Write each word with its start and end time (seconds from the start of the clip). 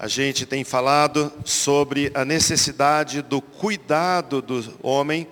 A 0.00 0.06
gente 0.06 0.46
tem 0.46 0.62
falado 0.62 1.32
sobre 1.44 2.12
a 2.14 2.24
necessidade 2.24 3.20
do 3.20 3.42
cuidado 3.42 4.40
do 4.40 4.72
homem 4.80 5.26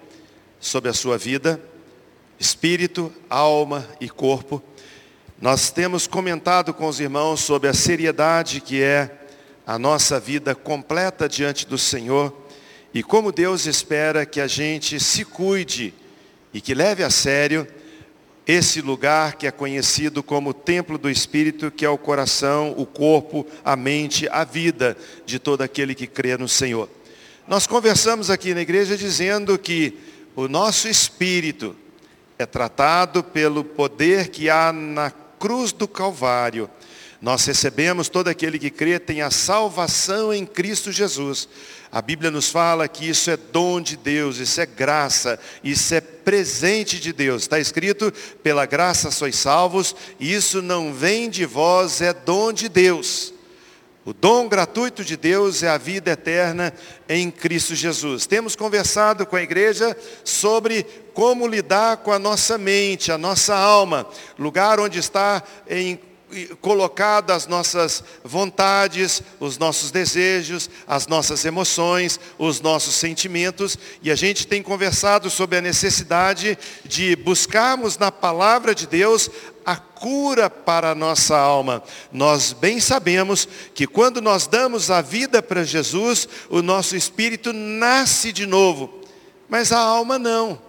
sobre 0.58 0.90
a 0.90 0.92
sua 0.92 1.16
vida, 1.16 1.62
espírito, 2.36 3.12
alma 3.30 3.86
e 4.00 4.08
corpo. 4.08 4.60
Nós 5.40 5.70
temos 5.70 6.08
comentado 6.08 6.74
com 6.74 6.88
os 6.88 6.98
irmãos 6.98 7.42
sobre 7.42 7.68
a 7.68 7.72
seriedade 7.72 8.60
que 8.60 8.82
é 8.82 9.08
a 9.64 9.78
nossa 9.78 10.18
vida 10.18 10.52
completa 10.52 11.28
diante 11.28 11.64
do 11.64 11.78
Senhor 11.78 12.36
e 12.92 13.04
como 13.04 13.30
Deus 13.30 13.66
espera 13.66 14.26
que 14.26 14.40
a 14.40 14.48
gente 14.48 14.98
se 14.98 15.24
cuide 15.24 15.94
e 16.52 16.60
que 16.60 16.74
leve 16.74 17.04
a 17.04 17.10
sério 17.10 17.68
esse 18.46 18.80
lugar 18.80 19.34
que 19.34 19.46
é 19.46 19.50
conhecido 19.50 20.22
como 20.22 20.54
templo 20.54 20.96
do 20.96 21.10
Espírito, 21.10 21.70
que 21.70 21.84
é 21.84 21.90
o 21.90 21.98
coração, 21.98 22.72
o 22.76 22.86
corpo, 22.86 23.44
a 23.64 23.74
mente, 23.74 24.28
a 24.28 24.44
vida 24.44 24.96
de 25.24 25.38
todo 25.38 25.62
aquele 25.62 25.94
que 25.94 26.06
crê 26.06 26.36
no 26.36 26.48
Senhor. 26.48 26.88
Nós 27.48 27.66
conversamos 27.66 28.30
aqui 28.30 28.54
na 28.54 28.60
igreja 28.60 28.96
dizendo 28.96 29.58
que 29.58 29.98
o 30.36 30.46
nosso 30.46 30.88
espírito 30.88 31.74
é 32.38 32.46
tratado 32.46 33.24
pelo 33.24 33.64
poder 33.64 34.28
que 34.28 34.48
há 34.48 34.72
na 34.72 35.10
cruz 35.10 35.72
do 35.72 35.88
Calvário. 35.88 36.70
Nós 37.26 37.44
recebemos, 37.44 38.08
todo 38.08 38.28
aquele 38.28 38.56
que 38.56 38.70
crê 38.70 39.00
tem 39.00 39.20
a 39.20 39.32
salvação 39.32 40.32
em 40.32 40.46
Cristo 40.46 40.92
Jesus. 40.92 41.48
A 41.90 42.00
Bíblia 42.00 42.30
nos 42.30 42.50
fala 42.52 42.86
que 42.86 43.08
isso 43.08 43.32
é 43.32 43.36
dom 43.36 43.80
de 43.80 43.96
Deus, 43.96 44.38
isso 44.38 44.60
é 44.60 44.64
graça, 44.64 45.36
isso 45.64 45.92
é 45.92 46.00
presente 46.00 47.00
de 47.00 47.12
Deus. 47.12 47.42
Está 47.42 47.58
escrito, 47.58 48.12
pela 48.44 48.64
graça 48.64 49.10
sois 49.10 49.34
salvos, 49.34 49.96
isso 50.20 50.62
não 50.62 50.94
vem 50.94 51.28
de 51.28 51.44
vós, 51.44 52.00
é 52.00 52.14
dom 52.14 52.52
de 52.52 52.68
Deus. 52.68 53.34
O 54.04 54.12
dom 54.12 54.48
gratuito 54.48 55.04
de 55.04 55.16
Deus 55.16 55.64
é 55.64 55.68
a 55.68 55.76
vida 55.76 56.12
eterna 56.12 56.72
em 57.08 57.28
Cristo 57.28 57.74
Jesus. 57.74 58.24
Temos 58.24 58.54
conversado 58.54 59.26
com 59.26 59.34
a 59.34 59.42
igreja 59.42 59.96
sobre 60.22 60.86
como 61.12 61.48
lidar 61.48 61.96
com 61.96 62.12
a 62.12 62.20
nossa 62.20 62.56
mente, 62.56 63.10
a 63.10 63.18
nossa 63.18 63.56
alma, 63.56 64.06
lugar 64.38 64.78
onde 64.78 65.00
está 65.00 65.42
em 65.68 65.98
colocado 66.60 67.30
as 67.30 67.46
nossas 67.46 68.02
vontades, 68.24 69.22
os 69.38 69.58
nossos 69.58 69.90
desejos, 69.90 70.68
as 70.86 71.06
nossas 71.06 71.44
emoções, 71.44 72.18
os 72.38 72.60
nossos 72.60 72.94
sentimentos, 72.96 73.78
e 74.02 74.10
a 74.10 74.16
gente 74.16 74.46
tem 74.46 74.62
conversado 74.62 75.30
sobre 75.30 75.58
a 75.58 75.62
necessidade 75.62 76.58
de 76.84 77.14
buscarmos 77.16 77.96
na 77.96 78.10
palavra 78.10 78.74
de 78.74 78.86
Deus 78.86 79.30
a 79.64 79.76
cura 79.76 80.50
para 80.50 80.90
a 80.90 80.94
nossa 80.94 81.36
alma. 81.36 81.82
Nós 82.12 82.52
bem 82.52 82.80
sabemos 82.80 83.48
que 83.74 83.86
quando 83.86 84.20
nós 84.20 84.46
damos 84.46 84.90
a 84.90 85.00
vida 85.00 85.42
para 85.42 85.64
Jesus, 85.64 86.28
o 86.48 86.62
nosso 86.62 86.96
espírito 86.96 87.52
nasce 87.52 88.32
de 88.32 88.46
novo, 88.46 89.00
mas 89.48 89.72
a 89.72 89.78
alma 89.78 90.18
não. 90.18 90.65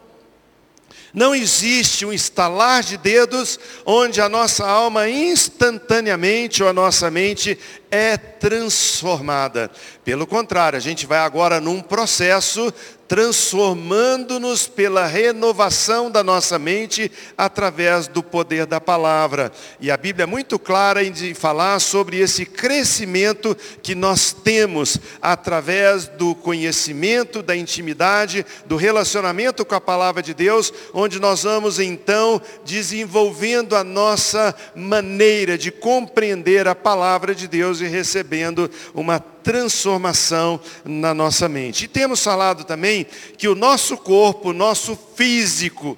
Não 1.14 1.34
existe 1.34 2.06
um 2.06 2.14
estalar 2.14 2.84
de 2.84 2.98
dedos 2.98 3.60
onde 3.86 4.22
a 4.22 4.28
nossa 4.28 4.68
alma 4.68 5.10
instantaneamente 5.10 6.62
ou 6.62 6.70
a 6.70 6.74
nossa 6.74 7.10
mente 7.10 7.58
é 7.92 8.18
transformada. 8.18 9.70
Pelo 10.04 10.28
contrário, 10.28 10.78
a 10.78 10.82
gente 10.82 11.06
vai 11.06 11.20
agora 11.20 11.60
num 11.60 11.82
processo 11.82 12.74
transformando-nos 13.08 14.68
pela 14.68 15.06
renovação 15.06 16.12
da 16.12 16.24
nossa 16.24 16.60
mente 16.60 17.12
através 17.38 18.08
do 18.08 18.22
poder 18.22 18.66
da 18.66 18.82
palavra. 18.82 19.52
E 19.80 19.90
a 19.90 19.98
Bíblia 19.98 20.24
é 20.24 20.28
muito 20.28 20.60
clara 20.60 21.04
em 21.04 21.34
falar 21.34 21.80
sobre 21.80 22.20
esse 22.20 22.46
crescimento 22.46 23.56
que 23.82 23.96
nós 23.96 24.34
temos 24.34 24.98
através 25.22 26.08
do 26.08 26.36
conhecimento, 26.36 27.42
da 27.42 27.56
intimidade, 27.56 28.46
do 28.66 28.76
relacionamento 28.76 29.66
com 29.66 29.76
a 29.76 29.82
palavra 29.82 30.22
de 30.22 30.34
Deus, 30.34 30.74
onde 30.94 31.20
nós 31.20 31.44
vamos 31.44 31.80
então 31.80 32.42
desenvolvendo 32.66 33.76
a 33.76 33.84
nossa 33.84 34.54
maneira 34.76 35.58
de 35.58 35.72
compreender 35.72 36.68
a 36.68 36.76
palavra 36.76 37.34
de 37.34 37.48
Deus 37.48 37.77
e 37.82 37.88
recebendo 37.88 38.70
uma 38.94 39.20
transformação 39.20 40.60
na 40.84 41.14
nossa 41.14 41.48
mente. 41.48 41.86
E 41.86 41.88
temos 41.88 42.24
falado 42.24 42.64
também 42.64 43.06
que 43.38 43.48
o 43.48 43.56
nosso 43.56 43.98
corpo, 43.98 44.50
o 44.50 44.54
nosso 44.54 44.98
físico, 45.16 45.98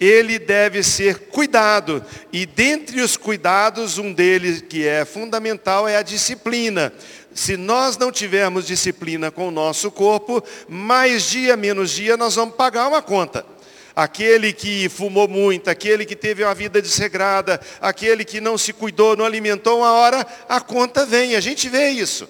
ele 0.00 0.38
deve 0.38 0.82
ser 0.82 1.28
cuidado. 1.28 2.04
E 2.32 2.44
dentre 2.46 3.00
os 3.00 3.16
cuidados, 3.16 3.98
um 3.98 4.12
deles 4.12 4.62
que 4.62 4.86
é 4.86 5.04
fundamental 5.04 5.88
é 5.88 5.96
a 5.96 6.02
disciplina. 6.02 6.92
Se 7.34 7.56
nós 7.56 7.98
não 7.98 8.10
tivermos 8.10 8.66
disciplina 8.66 9.30
com 9.30 9.48
o 9.48 9.50
nosso 9.50 9.90
corpo, 9.90 10.42
mais 10.68 11.24
dia 11.24 11.56
menos 11.56 11.90
dia 11.90 12.16
nós 12.16 12.34
vamos 12.34 12.54
pagar 12.54 12.88
uma 12.88 13.02
conta. 13.02 13.44
Aquele 13.96 14.52
que 14.52 14.90
fumou 14.90 15.26
muito, 15.26 15.70
aquele 15.70 16.04
que 16.04 16.14
teve 16.14 16.44
uma 16.44 16.54
vida 16.54 16.82
desregrada, 16.82 17.58
aquele 17.80 18.26
que 18.26 18.42
não 18.42 18.58
se 18.58 18.74
cuidou, 18.74 19.16
não 19.16 19.24
alimentou 19.24 19.78
uma 19.78 19.92
hora, 19.92 20.26
a 20.46 20.60
conta 20.60 21.06
vem, 21.06 21.34
a 21.34 21.40
gente 21.40 21.66
vê 21.70 21.88
isso. 21.88 22.28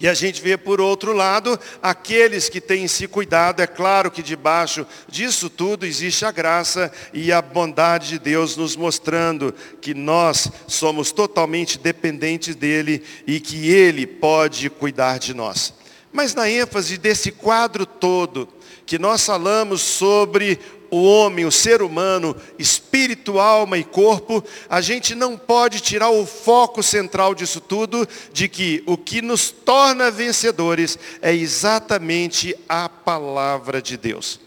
E 0.00 0.08
a 0.08 0.14
gente 0.14 0.40
vê 0.40 0.56
por 0.56 0.80
outro 0.80 1.12
lado, 1.12 1.60
aqueles 1.82 2.48
que 2.48 2.60
têm 2.60 2.88
se 2.88 3.06
cuidado, 3.06 3.60
é 3.60 3.66
claro 3.66 4.10
que 4.10 4.22
debaixo 4.22 4.86
disso 5.06 5.50
tudo 5.50 5.84
existe 5.84 6.24
a 6.24 6.32
graça 6.32 6.90
e 7.12 7.30
a 7.30 7.42
bondade 7.42 8.08
de 8.08 8.18
Deus 8.18 8.56
nos 8.56 8.74
mostrando 8.74 9.54
que 9.80 9.92
nós 9.92 10.50
somos 10.66 11.12
totalmente 11.12 11.78
dependentes 11.78 12.56
dEle 12.56 13.04
e 13.26 13.38
que 13.38 13.70
Ele 13.70 14.06
pode 14.06 14.70
cuidar 14.70 15.18
de 15.18 15.34
nós. 15.34 15.74
Mas 16.10 16.34
na 16.34 16.50
ênfase 16.50 16.96
desse 16.96 17.30
quadro 17.30 17.84
todo, 17.84 18.48
que 18.90 18.98
nós 18.98 19.24
falamos 19.24 19.82
sobre 19.82 20.58
o 20.90 21.04
homem, 21.04 21.44
o 21.44 21.52
ser 21.52 21.80
humano, 21.80 22.34
espírito, 22.58 23.38
alma 23.38 23.78
e 23.78 23.84
corpo, 23.84 24.42
a 24.68 24.80
gente 24.80 25.14
não 25.14 25.38
pode 25.38 25.78
tirar 25.78 26.10
o 26.10 26.26
foco 26.26 26.82
central 26.82 27.32
disso 27.32 27.60
tudo, 27.60 28.04
de 28.32 28.48
que 28.48 28.82
o 28.86 28.98
que 28.98 29.22
nos 29.22 29.52
torna 29.52 30.10
vencedores 30.10 30.98
é 31.22 31.32
exatamente 31.32 32.52
a 32.68 32.88
palavra 32.88 33.80
de 33.80 33.96
Deus. 33.96 34.40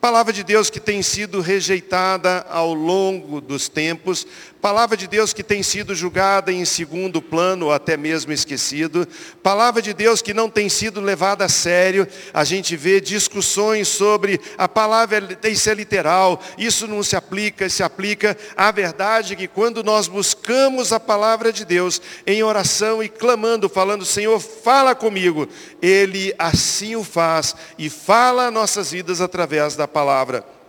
Palavra 0.00 0.32
de 0.32 0.44
Deus 0.44 0.70
que 0.70 0.78
tem 0.78 1.02
sido 1.02 1.40
rejeitada 1.40 2.46
ao 2.48 2.72
longo 2.72 3.40
dos 3.40 3.68
tempos, 3.68 4.24
Palavra 4.60 4.94
de 4.94 5.06
Deus 5.06 5.32
que 5.32 5.42
tem 5.42 5.62
sido 5.62 5.94
julgada 5.94 6.52
em 6.52 6.66
segundo 6.66 7.22
plano, 7.22 7.66
ou 7.66 7.72
até 7.72 7.96
mesmo 7.96 8.30
esquecido. 8.30 9.08
Palavra 9.42 9.80
de 9.80 9.94
Deus 9.94 10.20
que 10.20 10.34
não 10.34 10.50
tem 10.50 10.68
sido 10.68 11.00
levada 11.00 11.46
a 11.46 11.48
sério. 11.48 12.06
A 12.34 12.44
gente 12.44 12.76
vê 12.76 13.00
discussões 13.00 13.88
sobre 13.88 14.38
a 14.58 14.68
palavra 14.68 15.38
isso 15.44 15.70
é 15.70 15.74
literal, 15.74 16.42
isso 16.58 16.86
não 16.86 17.02
se 17.02 17.16
aplica, 17.16 17.70
se 17.70 17.82
aplica. 17.82 18.36
A 18.54 18.70
verdade 18.70 19.32
é 19.32 19.36
que 19.36 19.48
quando 19.48 19.82
nós 19.82 20.08
buscamos 20.08 20.92
a 20.92 21.00
palavra 21.00 21.50
de 21.50 21.64
Deus 21.64 22.02
em 22.26 22.42
oração 22.42 23.02
e 23.02 23.08
clamando, 23.08 23.66
falando, 23.66 24.04
Senhor, 24.04 24.38
fala 24.38 24.94
comigo, 24.94 25.48
Ele 25.80 26.34
assim 26.38 26.96
o 26.96 27.02
faz 27.02 27.56
e 27.78 27.88
fala 27.88 28.50
nossas 28.50 28.90
vidas 28.90 29.22
através 29.22 29.74
da 29.74 29.88
palavra. 29.88 30.59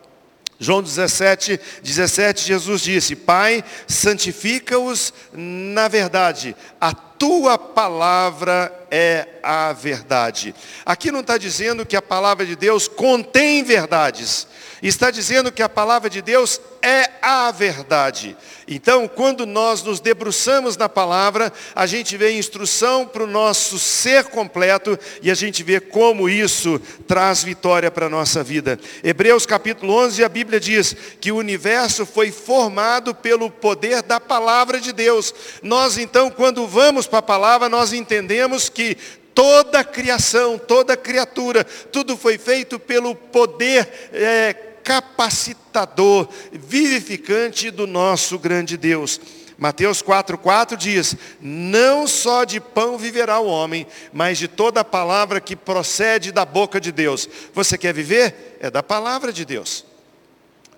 João 0.63 0.83
17, 0.83 1.59
17, 1.81 2.45
Jesus 2.45 2.81
disse, 2.83 3.15
Pai, 3.15 3.63
santifica-os 3.87 5.11
na 5.33 5.87
verdade, 5.87 6.55
a 6.79 6.93
tua 7.21 7.55
palavra 7.55 8.75
é 8.89 9.27
a 9.43 9.71
verdade. 9.73 10.55
Aqui 10.83 11.11
não 11.11 11.19
está 11.19 11.37
dizendo 11.37 11.85
que 11.85 11.95
a 11.95 12.01
palavra 12.01 12.47
de 12.47 12.55
Deus 12.55 12.87
contém 12.87 13.63
verdades, 13.63 14.47
está 14.81 15.11
dizendo 15.11 15.51
que 15.51 15.61
a 15.61 15.69
palavra 15.69 16.09
de 16.09 16.19
Deus 16.19 16.59
é 16.81 17.11
a 17.21 17.51
verdade. 17.51 18.35
Então, 18.67 19.07
quando 19.07 19.45
nós 19.45 19.83
nos 19.83 19.99
debruçamos 19.99 20.75
na 20.77 20.89
palavra, 20.89 21.51
a 21.75 21.85
gente 21.85 22.17
vê 22.17 22.37
instrução 22.37 23.05
para 23.05 23.23
o 23.23 23.27
nosso 23.27 23.77
ser 23.77 24.25
completo 24.25 24.97
e 25.21 25.29
a 25.29 25.35
gente 25.35 25.61
vê 25.61 25.79
como 25.79 26.27
isso 26.27 26.79
traz 27.07 27.43
vitória 27.43 27.91
para 27.91 28.07
a 28.07 28.09
nossa 28.09 28.43
vida. 28.43 28.79
Hebreus 29.03 29.45
capítulo 29.45 29.93
11, 29.93 30.23
a 30.23 30.29
Bíblia 30.29 30.59
diz 30.59 30.95
que 31.19 31.31
o 31.31 31.37
universo 31.37 32.05
foi 32.05 32.31
formado 32.31 33.13
pelo 33.13 33.51
poder 33.51 34.01
da 34.01 34.19
palavra 34.19 34.79
de 34.79 34.91
Deus. 34.91 35.33
Nós 35.61 35.97
então, 35.97 36.31
quando 36.31 36.65
vamos 36.65 37.07
para 37.11 37.19
a 37.19 37.21
palavra, 37.21 37.67
nós 37.69 37.91
entendemos 37.91 38.69
que 38.69 38.95
toda 39.35 39.79
a 39.79 39.83
criação, 39.83 40.57
toda 40.57 40.93
a 40.93 40.97
criatura, 40.97 41.63
tudo 41.63 42.15
foi 42.15 42.37
feito 42.37 42.79
pelo 42.79 43.13
poder 43.13 44.09
é, 44.13 44.53
capacitador, 44.81 46.27
vivificante 46.51 47.69
do 47.69 47.85
nosso 47.85 48.39
grande 48.39 48.77
Deus. 48.77 49.19
Mateus 49.57 50.01
4,4 50.01 50.77
diz: 50.77 51.15
Não 51.39 52.07
só 52.07 52.45
de 52.45 52.59
pão 52.59 52.97
viverá 52.97 53.39
o 53.39 53.45
homem, 53.45 53.85
mas 54.11 54.37
de 54.37 54.47
toda 54.47 54.83
palavra 54.83 55.41
que 55.41 55.55
procede 55.55 56.31
da 56.31 56.45
boca 56.45 56.79
de 56.79 56.91
Deus. 56.91 57.29
Você 57.53 57.77
quer 57.77 57.93
viver? 57.93 58.57
É 58.59 58.71
da 58.71 58.81
palavra 58.81 59.33
de 59.33 59.45
Deus. 59.45 59.85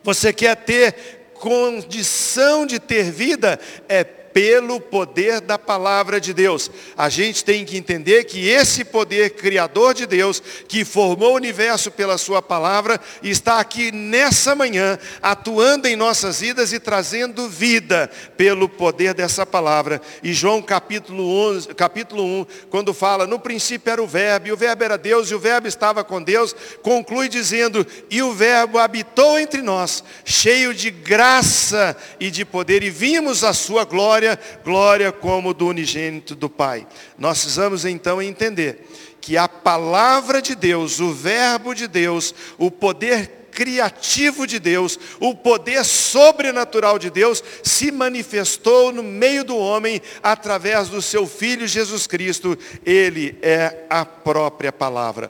Você 0.04 0.34
quer 0.34 0.56
ter 0.56 1.30
condição 1.36 2.66
de 2.66 2.80
ter 2.80 3.12
vida? 3.12 3.60
É 3.88 4.23
pelo 4.34 4.82
poder 4.82 5.40
da 5.40 5.60
palavra 5.60 6.20
de 6.20 6.34
Deus. 6.34 6.72
A 6.98 7.08
gente 7.08 7.46
tem 7.46 7.64
que 7.64 7.78
entender 7.78 8.24
que 8.24 8.50
esse 8.50 8.84
poder 8.84 9.32
criador 9.32 9.94
de 9.94 10.06
Deus, 10.06 10.42
que 10.68 10.84
formou 10.84 11.34
o 11.34 11.36
universo 11.36 11.92
pela 11.92 12.18
sua 12.18 12.42
palavra, 12.42 13.00
está 13.22 13.60
aqui 13.60 13.92
nessa 13.92 14.56
manhã, 14.56 14.98
atuando 15.22 15.88
em 15.88 15.96
nossas 15.96 16.40
vidas 16.40 16.74
e 16.74 16.80
trazendo 16.80 17.48
vida 17.48 18.10
pelo 18.36 18.68
poder 18.68 19.14
dessa 19.14 19.46
palavra. 19.46 20.02
E 20.24 20.34
João 20.34 20.62
capítulo, 20.62 21.24
11, 21.24 21.70
capítulo 21.76 22.24
1, 22.24 22.46
quando 22.70 22.94
fala, 22.94 23.28
no 23.28 23.40
princípio 23.40 23.92
era 23.92 24.02
o 24.02 24.08
verbo, 24.08 24.48
e 24.48 24.52
o 24.52 24.58
verbo 24.58 24.84
era 24.84 24.98
Deus, 24.98 25.30
e 25.30 25.36
o 25.36 25.40
verbo 25.40 25.68
estava 25.68 26.04
com 26.04 26.22
Deus, 26.22 26.56
conclui 26.82 27.30
dizendo, 27.30 27.86
e 28.10 28.22
o 28.24 28.34
verbo 28.34 28.80
habitou 28.80 29.38
entre 29.38 29.62
nós, 29.62 30.04
cheio 30.26 30.74
de 30.74 30.90
graça 30.90 31.96
e 32.20 32.32
de 32.32 32.44
poder, 32.44 32.82
e 32.82 32.90
vimos 32.90 33.44
a 33.44 33.54
sua 33.54 33.84
glória, 33.84 34.23
glória, 34.24 34.40
glória 34.64 35.12
como 35.12 35.54
do 35.54 35.68
unigênito 35.68 36.36
do 36.36 36.50
Pai. 36.50 36.88
Nós 37.18 37.40
precisamos 37.40 37.84
então 37.84 38.22
entender 38.22 38.88
que 39.20 39.38
a 39.38 39.48
palavra 39.48 40.42
de 40.42 40.56
Deus, 40.56 41.00
o 41.00 41.14
verbo 41.14 41.74
de 41.74 41.88
Deus, 41.88 42.34
o 42.58 42.72
poder 42.72 43.48
criativo 43.52 44.48
de 44.48 44.60
Deus, 44.60 44.98
o 45.20 45.36
poder 45.36 45.84
sobrenatural 45.86 46.98
de 46.98 47.10
Deus 47.10 47.44
se 47.62 47.92
manifestou 47.92 48.92
no 48.92 49.04
meio 49.04 49.44
do 49.44 49.56
homem 49.58 50.02
através 50.24 50.90
do 50.90 51.02
seu 51.02 51.28
Filho 51.28 51.68
Jesus 51.68 52.08
Cristo. 52.08 52.58
Ele 52.86 53.38
é 53.42 53.86
a 53.90 54.06
própria 54.06 54.72
palavra. 54.72 55.30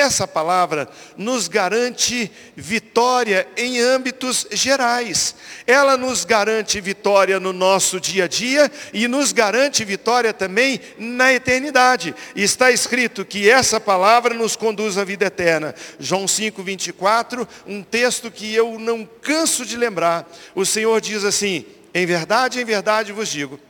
Essa 0.00 0.26
palavra 0.26 0.88
nos 1.14 1.46
garante 1.46 2.32
vitória 2.56 3.46
em 3.54 3.78
âmbitos 3.78 4.46
gerais. 4.50 5.34
Ela 5.66 5.94
nos 5.94 6.24
garante 6.24 6.80
vitória 6.80 7.38
no 7.38 7.52
nosso 7.52 8.00
dia 8.00 8.24
a 8.24 8.26
dia 8.26 8.72
e 8.94 9.06
nos 9.06 9.30
garante 9.30 9.84
vitória 9.84 10.32
também 10.32 10.80
na 10.98 11.34
eternidade. 11.34 12.14
Está 12.34 12.70
escrito 12.70 13.26
que 13.26 13.50
essa 13.50 13.78
palavra 13.78 14.32
nos 14.32 14.56
conduz 14.56 14.96
à 14.96 15.04
vida 15.04 15.26
eterna. 15.26 15.74
João 15.98 16.26
5, 16.26 16.62
24, 16.62 17.46
um 17.66 17.82
texto 17.82 18.30
que 18.30 18.54
eu 18.54 18.78
não 18.78 19.06
canso 19.20 19.66
de 19.66 19.76
lembrar. 19.76 20.26
O 20.54 20.64
Senhor 20.64 20.98
diz 21.02 21.26
assim: 21.26 21.66
Em 21.92 22.06
verdade, 22.06 22.58
em 22.58 22.64
verdade 22.64 23.12
vos 23.12 23.28
digo, 23.28 23.60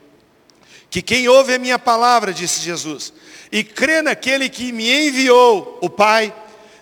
que 0.91 1.01
quem 1.01 1.29
ouve 1.29 1.53
a 1.53 1.59
minha 1.59 1.79
palavra, 1.79 2.33
disse 2.33 2.59
Jesus, 2.59 3.13
e 3.49 3.63
crê 3.63 4.01
naquele 4.01 4.49
que 4.49 4.73
me 4.73 5.07
enviou, 5.07 5.79
o 5.81 5.89
Pai, 5.89 6.35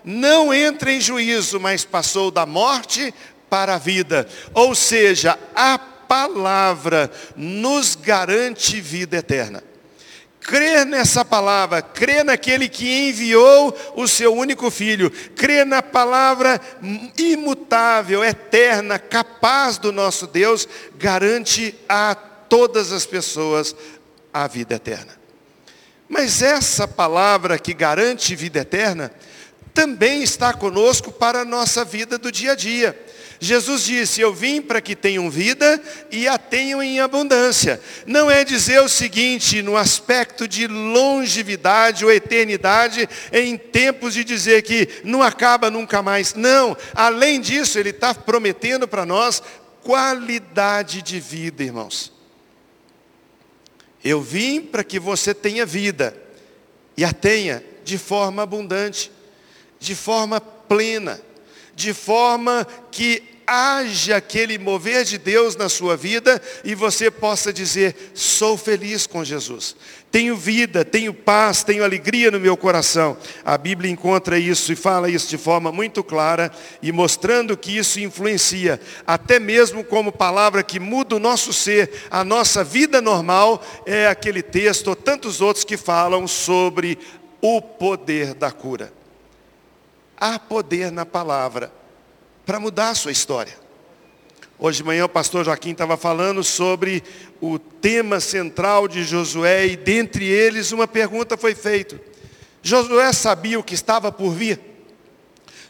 não 0.04 0.52
entra 0.52 0.92
em 0.92 1.00
juízo, 1.00 1.60
mas 1.60 1.86
passou 1.86 2.32
da 2.32 2.44
morte 2.44 3.14
para 3.48 3.76
a 3.76 3.78
vida. 3.78 4.28
Ou 4.56 4.74
seja, 4.74 5.38
a 5.56 5.78
palavra 5.78 7.12
nos 7.36 7.94
garante 7.94 8.82
vida 8.82 9.18
eterna. 9.18 9.64
Crer 10.42 10.88
nessa 10.88 11.24
palavra, 11.24 11.80
crer 11.80 12.26
naquele 12.26 12.68
que 12.68 13.10
enviou 13.10 13.78
o 13.96 14.08
seu 14.08 14.34
único 14.34 14.72
filho, 14.72 15.12
crer 15.36 15.68
na 15.68 15.84
palavra 15.84 16.60
imutável, 17.16 18.24
eterna, 18.24 18.98
capaz 18.98 19.78
do 19.78 19.92
nosso 19.92 20.26
Deus, 20.26 20.68
garante 20.98 21.76
a 21.88 22.16
todas 22.16 22.92
as 22.92 23.06
pessoas 23.06 23.76
a 24.34 24.48
vida 24.48 24.76
eterna. 24.76 25.20
Mas 26.08 26.42
essa 26.42 26.88
palavra 26.88 27.60
que 27.60 27.74
garante 27.74 28.36
vida 28.36 28.60
eterna, 28.60 29.12
também 29.74 30.24
está 30.24 30.54
conosco 30.54 31.12
para 31.12 31.42
a 31.42 31.46
nossa 31.46 31.86
vida 31.86 32.18
do 32.18 32.32
dia 32.32 32.54
a 32.54 32.56
dia. 32.56 33.00
Jesus 33.40 33.86
disse, 33.86 34.20
eu 34.20 34.34
vim 34.34 34.62
para 34.62 34.82
que 34.82 34.96
tenham 34.96 35.30
vida 35.30 35.82
e 36.12 36.28
a 36.28 36.38
tenham 36.38 36.84
em 36.84 37.00
abundância. 37.00 37.80
Não 38.06 38.30
é 38.30 38.44
dizer 38.44 38.82
o 38.82 38.90
seguinte, 38.90 39.62
no 39.62 39.78
aspecto 39.78 40.46
de 40.46 40.68
longevidade 40.68 42.04
ou 42.04 42.12
eternidade, 42.12 43.08
em 43.32 43.58
tempos 43.58 44.14
de 44.14 44.26
dizer 44.26 44.64
que 44.64 44.90
não 45.06 45.24
acaba 45.24 45.72
nunca 45.72 46.02
mais. 46.02 46.34
Não, 46.34 46.76
além 46.94 47.40
disso, 47.40 47.80
Ele 47.80 47.92
está 47.92 48.14
prometendo 48.14 48.88
para 48.88 49.06
nós 49.06 49.42
qualidade 49.82 51.02
de 51.02 51.20
vida, 51.22 51.64
irmãos. 51.64 52.19
Eu 54.04 54.22
vim 54.22 54.62
para 54.62 54.84
que 54.84 55.00
você 55.00 55.34
tenha 55.34 55.66
vida 55.66 56.16
e 56.96 57.04
a 57.04 57.14
tenha 57.14 57.64
de 57.84 57.98
forma 57.98 58.44
abundante, 58.44 59.12
de 59.80 59.96
forma 59.96 60.40
plena, 60.40 61.20
de 61.76 61.94
forma 61.94 62.68
que 62.92 63.24
haja 63.50 64.18
aquele 64.18 64.60
mover 64.60 65.04
de 65.04 65.18
Deus 65.18 65.56
na 65.56 65.68
sua 65.68 65.98
vida 65.98 66.40
e 66.64 66.76
você 66.76 67.10
possa 67.10 67.52
dizer: 67.52 68.12
sou 68.14 68.56
feliz 68.56 69.08
com 69.08 69.24
Jesus. 69.24 69.76
Tenho 70.12 70.38
vida, 70.38 70.86
tenho 70.86 71.14
paz, 71.14 71.64
tenho 71.64 71.84
alegria 71.84 72.30
no 72.30 72.40
meu 72.40 72.56
coração. 72.56 73.18
A 73.44 73.58
Bíblia 73.58 73.92
encontra 73.92 74.38
isso 74.38 74.72
e 74.72 74.76
fala 74.76 75.10
isso 75.10 75.28
de 75.30 75.38
forma 75.38 75.72
muito 75.72 76.04
clara 76.04 76.52
e 76.82 76.92
mostrando 76.92 77.58
que 77.58 77.76
isso 77.76 78.00
influencia, 78.00 78.80
até 79.06 79.40
mesmo 79.40 79.84
como 79.84 80.12
palavra 80.12 80.64
que 80.64 80.80
muda 80.80 81.16
o 81.16 81.20
nosso 81.20 81.52
ser, 81.52 82.06
a 82.10 82.24
nossa 82.24 82.64
vida 82.64 83.02
normal, 83.02 83.64
é 83.86 84.08
aquele 84.08 84.44
texto 84.44 84.90
ou 84.90 84.96
tantos 84.96 85.42
outros 85.42 85.66
que 85.66 85.78
falam 85.78 86.28
sobre 86.28 86.98
o 87.42 87.62
poder 87.62 88.34
da 88.34 88.52
cura. 88.52 88.94
Há 90.18 90.38
poder 90.38 90.92
na 90.92 91.06
palavra 91.06 91.80
para 92.50 92.60
mudar 92.60 92.90
a 92.90 92.96
sua 92.96 93.12
história. 93.12 93.54
Hoje 94.58 94.78
de 94.78 94.84
manhã 94.84 95.06
o 95.06 95.10
pastor 95.10 95.46
Joaquim 95.46 95.70
estava 95.70 95.96
falando 95.96 96.44
sobre 96.44 97.04
o 97.40 97.60
tema 97.60 98.20
central 98.20 98.88
de 98.88 99.04
Josué 99.04 99.68
e 99.68 99.76
dentre 99.76 100.26
eles 100.26 100.72
uma 100.72 100.88
pergunta 100.88 101.38
foi 101.38 101.54
feita. 101.54 102.02
Josué 102.64 103.14
sabia 103.14 103.60
o 103.60 103.64
que 103.64 103.76
estava 103.76 104.12
por 104.12 104.34
vir? 104.34 104.60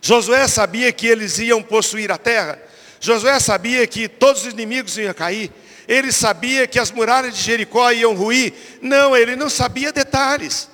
Josué 0.02 0.48
sabia 0.48 0.90
que 0.94 1.06
eles 1.06 1.38
iam 1.40 1.62
possuir 1.62 2.14
a 2.14 2.18
terra? 2.18 2.58
Josué 3.02 3.38
sabia 3.42 3.86
que 3.86 4.08
todos 4.08 4.46
os 4.46 4.54
inimigos 4.54 4.98
iam 4.98 5.14
cair? 5.14 5.52
Ele 5.86 6.14
sabia 6.14 6.66
que 6.66 6.80
as 6.80 6.92
muralhas 6.92 7.36
de 7.36 7.42
Jericó 7.42 7.92
iam 7.92 8.16
ruir? 8.16 8.54
Não, 8.82 9.18
ele 9.18 9.36
não 9.36 9.50
sabia 9.50 9.92
detalhes. 9.92 10.70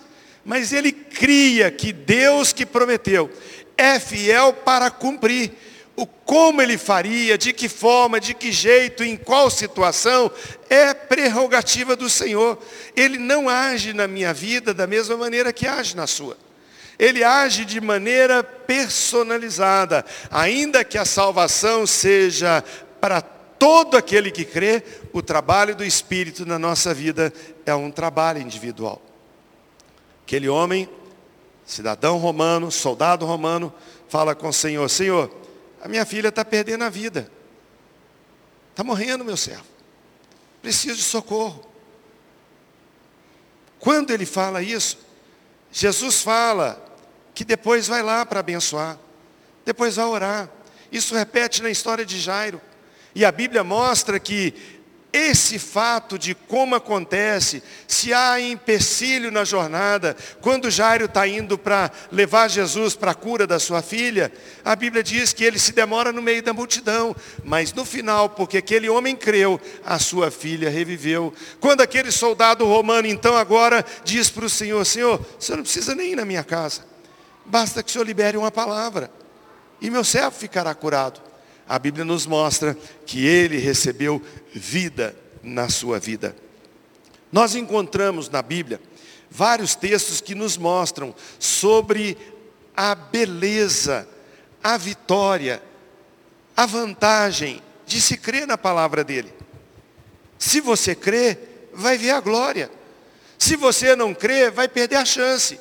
Mas 0.45 0.71
ele 0.71 0.91
cria 0.91 1.71
que 1.71 1.91
Deus 1.91 2.53
que 2.53 2.63
prometeu 2.63 3.27
é 3.75 3.99
fiel 3.99 4.53
para 4.53 4.91
cumprir 4.91 5.51
o 5.95 6.05
como 6.05 6.61
ele 6.61 6.77
faria, 6.77 7.37
de 7.37 7.53
que 7.53 7.69
forma, 7.69 8.19
de 8.19 8.33
que 8.33 8.51
jeito, 8.51 9.03
em 9.03 9.15
qual 9.15 9.49
situação, 9.49 10.29
é 10.69 10.93
prerrogativa 10.93 11.95
do 11.95 12.09
Senhor. 12.09 12.57
Ele 12.95 13.17
não 13.17 13.47
age 13.47 13.93
na 13.93 14.07
minha 14.07 14.33
vida 14.33 14.73
da 14.73 14.85
mesma 14.85 15.15
maneira 15.15 15.53
que 15.53 15.65
age 15.65 15.95
na 15.95 16.05
sua. 16.05 16.37
Ele 16.97 17.23
age 17.23 17.65
de 17.65 17.79
maneira 17.79 18.43
personalizada, 18.43 20.05
ainda 20.31 20.83
que 20.83 20.97
a 20.97 21.05
salvação 21.05 21.85
seja 21.85 22.63
para 22.99 23.21
todo 23.21 23.97
aquele 23.97 24.31
que 24.31 24.45
crê, 24.45 24.83
o 25.13 25.21
trabalho 25.21 25.75
do 25.75 25.83
Espírito 25.83 26.45
na 26.45 26.59
nossa 26.59 26.93
vida 26.93 27.33
é 27.65 27.73
um 27.73 27.91
trabalho 27.91 28.41
individual. 28.41 29.01
Aquele 30.25 30.49
homem, 30.49 30.89
cidadão 31.65 32.17
romano, 32.17 32.71
soldado 32.71 33.25
romano, 33.25 33.73
fala 34.09 34.35
com 34.35 34.49
o 34.49 34.53
Senhor, 34.53 34.89
Senhor, 34.89 35.44
a 35.85 35.87
minha 35.87 36.03
filha 36.03 36.29
está 36.29 36.43
perdendo 36.43 36.83
a 36.83 36.89
vida. 36.89 37.31
Está 38.71 38.83
morrendo, 38.83 39.23
meu 39.23 39.37
servo. 39.37 39.67
Preciso 40.59 40.95
de 40.95 41.03
socorro. 41.03 41.63
Quando 43.77 44.09
ele 44.09 44.25
fala 44.25 44.63
isso, 44.63 44.97
Jesus 45.71 46.23
fala 46.23 46.83
que 47.35 47.45
depois 47.45 47.87
vai 47.87 48.01
lá 48.01 48.25
para 48.25 48.39
abençoar. 48.39 48.97
Depois 49.63 49.97
vai 49.97 50.05
orar. 50.05 50.49
Isso 50.91 51.13
repete 51.13 51.61
na 51.61 51.69
história 51.69 52.03
de 52.03 52.19
Jairo. 52.19 52.59
E 53.13 53.23
a 53.23 53.31
Bíblia 53.31 53.63
mostra 53.63 54.19
que 54.19 54.55
esse 55.15 55.57
fato 55.57 56.19
de 56.19 56.35
como 56.35 56.75
acontece, 56.75 57.63
se 57.87 58.13
há 58.13 58.37
empecilho 58.37 59.31
na 59.31 59.45
jornada, 59.45 60.13
quando 60.41 60.69
Jairo 60.69 61.05
está 61.05 61.25
indo 61.25 61.57
para 61.57 61.89
levar 62.11 62.49
Jesus 62.49 62.95
para 62.95 63.11
a 63.11 63.15
cura 63.15 63.47
da 63.47 63.57
sua 63.57 63.81
filha, 63.81 64.29
a 64.63 64.75
Bíblia 64.75 65.01
diz 65.01 65.31
que 65.31 65.45
ele 65.45 65.57
se 65.57 65.71
demora 65.71 66.11
no 66.11 66.21
meio 66.21 66.43
da 66.43 66.51
multidão, 66.51 67.15
mas 67.45 67.71
no 67.71 67.85
final, 67.85 68.27
porque 68.29 68.57
aquele 68.57 68.89
homem 68.89 69.15
creu, 69.15 69.59
a 69.85 69.97
sua 69.99 70.29
filha 70.29 70.69
reviveu. 70.69 71.33
Quando 71.61 71.79
aquele 71.79 72.11
soldado 72.11 72.65
romano 72.65 73.07
então 73.07 73.37
agora 73.37 73.85
diz 74.03 74.29
para 74.29 74.45
o 74.45 74.49
Senhor, 74.49 74.85
Senhor, 74.85 75.25
você 75.39 75.55
não 75.55 75.63
precisa 75.63 75.95
nem 75.95 76.11
ir 76.11 76.15
na 76.17 76.25
minha 76.25 76.43
casa, 76.43 76.81
basta 77.45 77.81
que 77.81 77.89
o 77.89 77.93
Senhor 77.93 78.05
libere 78.05 78.37
uma 78.37 78.51
palavra, 78.51 79.09
e 79.79 79.89
meu 79.89 80.03
servo 80.03 80.31
ficará 80.31 80.75
curado 80.75 81.34
a 81.67 81.79
Bíblia 81.79 82.05
nos 82.05 82.25
mostra 82.25 82.77
que 83.05 83.25
ele 83.25 83.57
recebeu 83.57 84.21
vida 84.53 85.15
na 85.41 85.69
sua 85.69 85.99
vida. 85.99 86.35
Nós 87.31 87.55
encontramos 87.55 88.29
na 88.29 88.41
Bíblia 88.41 88.79
vários 89.29 89.75
textos 89.75 90.21
que 90.21 90.35
nos 90.35 90.57
mostram 90.57 91.13
sobre 91.39 92.17
a 92.75 92.95
beleza, 92.95 94.07
a 94.63 94.77
vitória, 94.77 95.61
a 96.55 96.65
vantagem 96.65 97.61
de 97.85 97.99
se 97.99 98.17
crer 98.17 98.47
na 98.47 98.57
palavra 98.57 99.03
dele. 99.03 99.33
Se 100.37 100.61
você 100.61 100.95
crê, 100.95 101.37
vai 101.73 101.97
ver 101.97 102.11
a 102.11 102.19
glória. 102.19 102.69
Se 103.37 103.55
você 103.55 103.95
não 103.95 104.13
crê, 104.13 104.49
vai 104.49 104.67
perder 104.67 104.97
a 104.97 105.05
chance. 105.05 105.59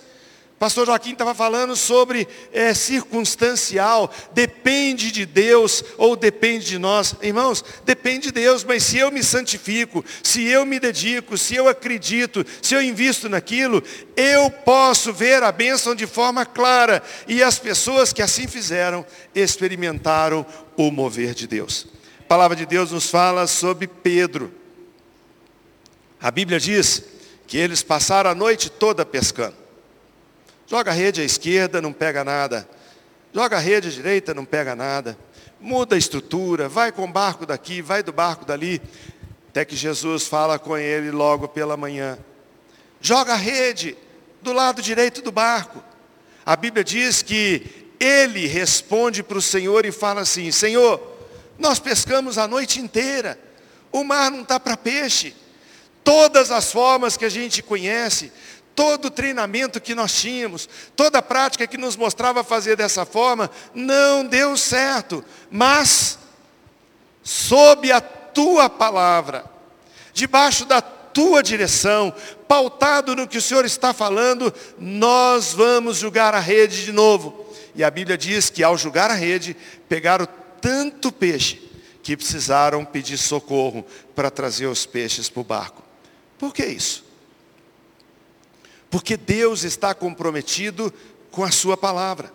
Pastor 0.59 0.87
Joaquim 0.87 1.13
estava 1.13 1.35
falando 1.35 1.75
sobre 1.75 2.29
é, 2.53 2.73
circunstancial, 2.73 4.11
depende 4.33 5.11
de 5.11 5.27
Deus 5.27 5.83
ou 5.99 6.15
depende 6.15 6.67
de 6.67 6.79
nós. 6.79 7.15
Irmãos, 7.21 7.65
depende 7.85 8.29
de 8.29 8.33
Deus, 8.33 8.63
mas 8.63 8.85
se 8.85 8.99
eu 8.99 9.11
me 9.11 9.23
santifico, 9.23 10.05
se 10.23 10.47
eu 10.47 10.65
me 10.65 10.79
dedico, 10.79 11.37
se 11.37 11.57
eu 11.57 11.69
acredito, 11.69 12.47
se 12.63 12.75
eu 12.75 12.81
invisto 12.81 13.29
naquilo, 13.29 13.83
eu 14.17 14.49
posso 14.49 15.13
ver 15.13 15.43
a 15.43 15.51
bênção 15.51 15.95
de 15.95 16.07
forma 16.07 16.47
clara. 16.47 17.03
E 17.27 17.43
as 17.43 17.59
pessoas 17.59 18.13
que 18.13 18.23
assim 18.23 18.47
fizeram, 18.47 19.05
experimentaram 19.35 20.47
o 20.77 20.91
mover 20.91 21.35
de 21.35 21.49
Deus. 21.49 21.89
A 22.21 22.23
palavra 22.23 22.57
de 22.57 22.65
Deus 22.65 22.93
nos 22.93 23.11
fala 23.11 23.47
sobre 23.49 23.89
Pedro. 23.89 24.55
A 26.21 26.31
Bíblia 26.31 26.61
diz 26.61 27.03
que 27.47 27.59
eles 27.59 27.83
passaram 27.83 28.31
a 28.31 28.35
noite 28.35 28.71
toda 28.71 29.05
pescando. 29.05 29.64
Joga 30.67 30.91
a 30.91 30.95
rede 30.95 31.21
à 31.21 31.25
esquerda, 31.25 31.81
não 31.81 31.93
pega 31.93 32.25
nada. 32.25 32.69
Joga 33.33 33.57
a 33.57 33.61
rede 33.61 33.89
à 33.89 33.91
direita, 33.91 34.33
não 34.33 34.45
pega 34.45 34.75
nada. 34.75 35.19
Muda 35.61 35.95
a 35.95 35.99
estrutura, 35.99 36.69
vai 36.69 36.91
com 36.93 37.05
o 37.05 37.13
barco 37.13 37.45
daqui, 37.45 37.83
vai 37.83 38.03
do 38.03 38.13
barco 38.13 38.45
dali. 38.45 38.81
Até 39.49 39.65
que 39.65 39.77
Jesus 39.77 40.27
fala 40.27 40.59
com 40.59 40.77
ele 40.77 41.11
logo 41.11 41.49
pela 41.49 41.77
manhã. 41.77 42.19
Joga 43.01 43.35
a 43.35 43.37
rede 43.37 43.97
do 44.43 44.53
lado 44.53 44.81
direito 44.81 45.21
do 45.21 45.31
barco. 45.31 45.83
A 46.45 46.57
Bíblia 46.57 46.83
diz 46.83 47.23
que 47.23 47.91
ele 48.01 48.47
responde 48.47 49.23
para 49.23 49.39
o 49.39 49.43
Senhor 49.43 49.87
e 49.87 49.93
fala 49.93 50.23
assim: 50.23 50.51
Senhor, 50.51 51.01
nós 51.59 51.79
pescamos 51.79 52.37
a 52.39 52.49
noite 52.49 52.81
inteira, 52.81 53.39
o 53.93 54.03
mar 54.03 54.31
não 54.31 54.43
está 54.43 54.59
para 54.59 54.77
peixe. 54.77 55.35
Todas 56.03 56.51
as 56.51 56.71
formas 56.71 57.17
que 57.17 57.25
a 57.25 57.31
gente 57.31 57.63
conhece, 57.63 58.31
todo 58.75 59.11
treinamento 59.11 59.81
que 59.81 59.95
nós 59.95 60.13
tínhamos, 60.15 60.69
toda 60.97 61.19
a 61.19 61.23
prática 61.23 61.67
que 61.67 61.79
nos 61.79 61.97
mostrava 61.97 62.43
fazer 62.43 62.77
dessa 62.77 63.05
forma, 63.05 63.51
não 63.75 64.25
deu 64.25 64.57
certo. 64.57 65.25
Mas, 65.51 66.19
sob 67.23 67.91
a 67.93 68.01
tua 68.01 68.69
palavra, 68.69 69.45
debaixo 70.13 70.65
da 70.65 70.81
tua 70.81 71.43
direção, 71.43 72.13
pautado 72.49 73.15
no 73.15 73.29
que 73.29 73.39
o 73.39 73.43
Senhor 73.43 73.65
está 73.65 73.93
falando, 73.93 74.53
nós 74.79 75.53
vamos 75.53 75.99
julgar 75.99 76.35
a 76.35 76.41
rede 76.41 76.85
de 76.85 76.93
novo. 76.93 77.47
E 77.75 77.85
a 77.85 77.91
Bíblia 77.91 78.19
diz 78.19 78.51
que 78.51 78.63
ao 78.63 78.77
julgar 78.77 79.11
a 79.11 79.15
rede, 79.15 79.57
pegaram 79.89 80.27
tanto 80.61 81.13
peixe 81.13 81.63
que 82.03 82.17
precisaram 82.17 82.85
pedir 82.85 83.17
socorro 83.17 83.85
para 84.15 84.31
trazer 84.31 84.67
os 84.67 84.85
peixes 84.85 85.29
para 85.29 85.41
o 85.41 85.45
barco. 85.45 85.83
Por 86.39 86.53
que 86.53 86.65
isso? 86.65 87.04
Porque 88.95 89.17
Deus 89.17 89.65
está 89.65 89.93
comprometido 89.93 90.95
com 91.33 91.43
a 91.43 91.51
sua 91.51 91.77
palavra. 91.77 92.33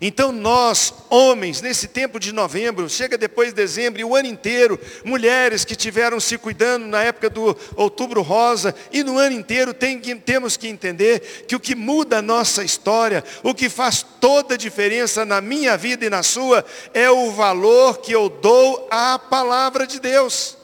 Então 0.00 0.30
nós, 0.30 0.94
homens, 1.10 1.60
nesse 1.60 1.88
tempo 1.88 2.20
de 2.20 2.30
novembro, 2.30 2.88
chega 2.88 3.18
depois 3.18 3.48
de 3.48 3.56
dezembro 3.56 4.00
e 4.00 4.04
o 4.04 4.14
ano 4.14 4.28
inteiro, 4.28 4.78
mulheres 5.04 5.64
que 5.64 5.74
tiveram 5.74 6.20
se 6.20 6.38
cuidando 6.38 6.86
na 6.86 7.02
época 7.02 7.28
do 7.28 7.56
outubro 7.74 8.22
rosa, 8.22 8.72
e 8.92 9.02
no 9.02 9.18
ano 9.18 9.34
inteiro 9.34 9.74
tem 9.74 9.98
temos 9.98 10.56
que 10.56 10.68
entender 10.68 11.44
que 11.48 11.56
o 11.56 11.60
que 11.60 11.74
muda 11.74 12.18
a 12.18 12.22
nossa 12.22 12.62
história, 12.62 13.24
o 13.42 13.52
que 13.52 13.68
faz 13.68 14.06
toda 14.20 14.54
a 14.54 14.56
diferença 14.56 15.24
na 15.24 15.40
minha 15.40 15.76
vida 15.76 16.06
e 16.06 16.10
na 16.10 16.22
sua, 16.22 16.64
é 16.94 17.10
o 17.10 17.32
valor 17.32 17.98
que 17.98 18.12
eu 18.12 18.28
dou 18.28 18.86
à 18.88 19.18
palavra 19.18 19.84
de 19.84 19.98
Deus. 19.98 20.57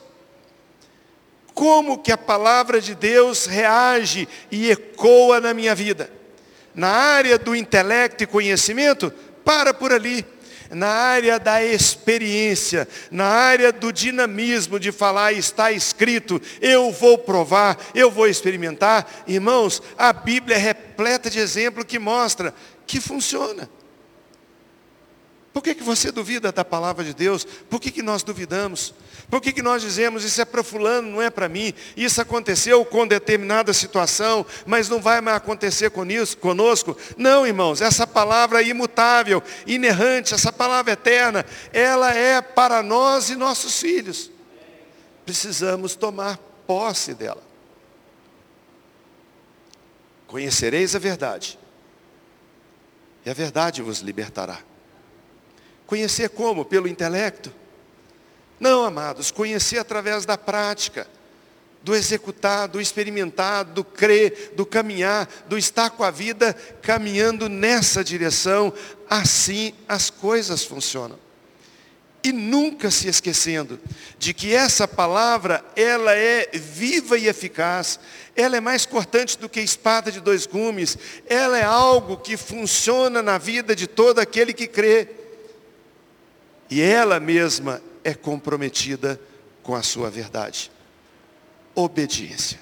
Como 1.55 2.03
que 2.03 2.11
a 2.11 2.19
palavra 2.19 2.81
de 2.81 2.97
Deus 2.97 3.47
reage 3.47 4.29
e 4.51 4.71
ecoa 4.71 5.41
na 5.41 5.55
minha 5.55 5.75
vida? 5.75 6.11
Na 6.75 6.89
área 6.89 7.39
do 7.39 7.55
intelecto 7.55 8.25
e 8.25 8.27
conhecimento, 8.27 9.13
para 9.45 9.73
por 9.73 9.93
ali. 9.93 10.27
Na 10.71 10.89
área 10.89 11.39
da 11.39 11.63
experiência, 11.63 12.89
na 13.09 13.27
área 13.27 13.71
do 13.71 13.93
dinamismo 13.93 14.81
de 14.81 14.91
falar, 14.91 15.33
está 15.33 15.71
escrito, 15.71 16.43
eu 16.61 16.91
vou 16.91 17.17
provar, 17.17 17.79
eu 17.95 18.11
vou 18.11 18.27
experimentar. 18.27 19.23
Irmãos, 19.27 19.81
a 19.97 20.13
Bíblia 20.13 20.57
é 20.57 20.59
repleta 20.59 21.31
de 21.31 21.39
exemplo 21.39 21.85
que 21.85 21.99
mostra 22.01 22.53
que 22.87 23.01
funciona. 23.01 23.71
Por 25.55 25.63
que, 25.63 25.73
que 25.73 25.85
você 25.85 26.11
duvida 26.11 26.51
da 26.51 26.65
palavra 26.65 27.05
de 27.05 27.15
Deus? 27.15 27.45
Por 27.45 27.81
que, 27.81 27.93
que 27.93 28.03
nós 28.03 28.25
duvidamos? 28.25 28.93
Por 29.31 29.41
que, 29.41 29.53
que 29.53 29.63
nós 29.63 29.83
dizemos, 29.83 30.25
isso 30.25 30.41
é 30.41 30.45
para 30.45 30.65
fulano, 30.65 31.09
não 31.09 31.23
é 31.23 31.31
para 31.31 31.49
mim? 31.49 31.73
Isso 31.97 32.21
aconteceu 32.21 32.85
com 32.85 33.07
determinada 33.07 33.73
situação, 33.73 34.45
mas 34.67 34.89
não 34.89 35.01
vai 35.01 35.21
mais 35.21 35.37
acontecer 35.37 35.93
conosco? 35.93 36.97
Não, 37.17 37.47
irmãos, 37.47 37.81
essa 37.81 38.05
palavra 38.05 38.63
é 38.63 38.67
imutável, 38.67 39.41
inerrante, 39.65 40.35
essa 40.35 40.53
palavra 40.53 40.95
eterna, 40.95 41.47
ela 41.73 42.13
é 42.13 42.43
para 42.43 42.83
nós 42.83 43.31
e 43.31 43.37
nossos 43.37 43.79
filhos. 43.79 44.33
Precisamos 45.25 45.95
tomar 45.95 46.37
posse 46.67 47.15
dela. 47.15 47.43
Conhecereis 50.27 50.97
a 50.97 50.99
verdade, 50.99 51.57
e 53.25 53.31
a 53.31 53.33
verdade 53.33 53.83
vos 53.83 54.01
libertará. 54.01 54.74
Conhecer 55.87 56.31
como? 56.31 56.65
Pelo 56.65 56.89
intelecto? 56.89 57.53
Não, 58.59 58.85
amados, 58.85 59.31
conhecer 59.31 59.79
através 59.79 60.25
da 60.25 60.39
prática, 60.39 61.07
do 61.83 61.95
executar, 61.95 62.67
do 62.67 62.81
experimentar, 62.81 63.65
do 63.65 63.85
crer, 63.85 64.53
do 64.57 64.65
caminhar, 64.65 65.29
do 65.47 65.59
estar 65.59 65.91
com 65.91 66.03
a 66.03 66.11
vida 66.11 66.55
caminhando 66.81 67.49
nessa 67.49 68.03
direção, 68.03 68.73
assim 69.09 69.75
as 69.87 70.09
coisas 70.09 70.65
funcionam. 70.65 71.19
E 72.23 72.33
nunca 72.33 72.91
se 72.91 73.07
esquecendo 73.07 73.79
de 74.19 74.33
que 74.33 74.55
essa 74.55 74.89
palavra, 74.89 75.63
ela 75.77 76.15
é 76.15 76.49
viva 76.55 77.19
e 77.19 77.29
eficaz, 77.29 78.01
ela 78.35 78.57
é 78.57 78.61
mais 78.61 78.87
cortante 78.87 79.39
do 79.39 79.47
que 79.47 79.61
espada 79.61 80.11
de 80.11 80.23
dois 80.23 80.47
gumes, 80.47 80.97
ela 81.27 81.59
é 81.59 81.65
algo 81.65 82.17
que 82.17 82.39
funciona 82.39 83.23
na 83.23 83.37
vida 83.37 83.77
de 83.77 83.87
todo 83.87 84.21
aquele 84.21 84.55
que 84.55 84.67
crê. 84.67 85.24
E 86.71 86.81
ela 86.81 87.21
mesma 87.21 87.83
é 88.03 88.15
comprometida 88.15 89.21
com 89.63 89.75
a 89.75 89.83
sua 89.83 90.11
verdade. 90.11 90.71
Obediência. 91.75 92.59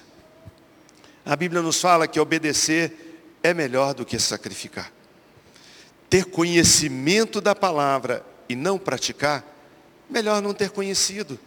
A 1.25 1.35
Bíblia 1.35 1.61
nos 1.61 1.79
fala 1.79 2.07
que 2.07 2.19
obedecer 2.19 3.21
é 3.41 3.53
melhor 3.53 3.93
do 3.93 4.05
que 4.05 4.19
sacrificar. 4.19 4.91
Ter 6.09 6.25
conhecimento 6.25 7.39
da 7.39 7.55
palavra 7.55 8.25
e 8.47 8.55
não 8.55 8.77
praticar, 8.77 9.43
melhor 10.09 10.41
não 10.41 10.53
ter 10.53 10.69
conhecido. 10.69 11.39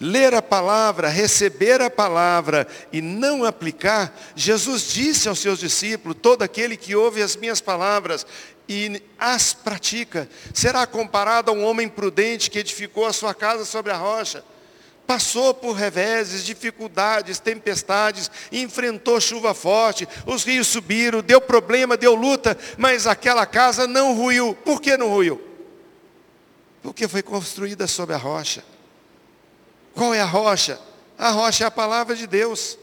Ler 0.00 0.34
a 0.34 0.42
palavra, 0.42 1.08
receber 1.08 1.80
a 1.80 1.88
palavra 1.88 2.66
e 2.92 3.00
não 3.00 3.44
aplicar, 3.44 4.12
Jesus 4.34 4.92
disse 4.92 5.28
aos 5.28 5.38
seus 5.38 5.60
discípulos: 5.60 6.16
todo 6.20 6.42
aquele 6.42 6.76
que 6.76 6.96
ouve 6.96 7.22
as 7.22 7.36
minhas 7.36 7.60
palavras 7.60 8.26
e 8.68 9.00
as 9.18 9.52
pratica, 9.52 10.28
será 10.52 10.84
comparado 10.86 11.50
a 11.50 11.54
um 11.54 11.64
homem 11.64 11.88
prudente 11.88 12.50
que 12.50 12.58
edificou 12.58 13.06
a 13.06 13.12
sua 13.12 13.32
casa 13.34 13.64
sobre 13.64 13.92
a 13.92 13.96
rocha. 13.96 14.44
Passou 15.06 15.52
por 15.52 15.72
reveses, 15.74 16.44
dificuldades, 16.44 17.38
tempestades, 17.38 18.30
enfrentou 18.50 19.20
chuva 19.20 19.52
forte, 19.52 20.08
os 20.26 20.44
rios 20.44 20.66
subiram, 20.66 21.20
deu 21.20 21.40
problema, 21.40 21.96
deu 21.96 22.14
luta, 22.14 22.56
mas 22.78 23.06
aquela 23.06 23.44
casa 23.44 23.86
não 23.86 24.16
ruiu. 24.16 24.56
Por 24.64 24.80
que 24.80 24.96
não 24.96 25.10
ruiu? 25.10 25.40
Porque 26.82 27.06
foi 27.06 27.22
construída 27.22 27.86
sobre 27.86 28.14
a 28.14 28.18
rocha. 28.18 28.64
Qual 29.94 30.12
é 30.12 30.20
a 30.20 30.26
rocha? 30.26 30.78
A 31.16 31.30
rocha 31.30 31.64
é 31.64 31.66
a 31.66 31.70
palavra 31.70 32.16
de 32.16 32.26
Deus. 32.26 32.78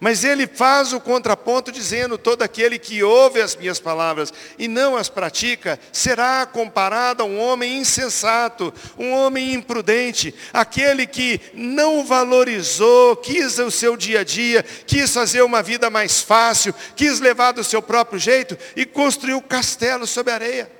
Mas 0.00 0.24
ele 0.24 0.46
faz 0.46 0.94
o 0.94 1.00
contraponto 1.00 1.70
dizendo: 1.70 2.16
todo 2.16 2.42
aquele 2.42 2.78
que 2.78 3.02
ouve 3.02 3.40
as 3.42 3.54
minhas 3.54 3.78
palavras 3.78 4.32
e 4.58 4.66
não 4.66 4.96
as 4.96 5.10
pratica, 5.10 5.78
será 5.92 6.46
comparado 6.46 7.22
a 7.22 7.26
um 7.26 7.38
homem 7.38 7.78
insensato, 7.78 8.72
um 8.98 9.12
homem 9.12 9.52
imprudente, 9.52 10.34
aquele 10.54 11.06
que 11.06 11.38
não 11.52 12.04
valorizou, 12.04 13.14
quis 13.16 13.58
o 13.58 13.70
seu 13.70 13.94
dia 13.94 14.20
a 14.20 14.24
dia, 14.24 14.62
quis 14.62 15.12
fazer 15.12 15.42
uma 15.42 15.62
vida 15.62 15.90
mais 15.90 16.22
fácil, 16.22 16.74
quis 16.96 17.20
levar 17.20 17.52
do 17.52 17.62
seu 17.62 17.82
próprio 17.82 18.18
jeito 18.18 18.56
e 18.74 18.86
construiu 18.86 19.42
castelo 19.42 20.06
sobre 20.06 20.32
areia. 20.32 20.72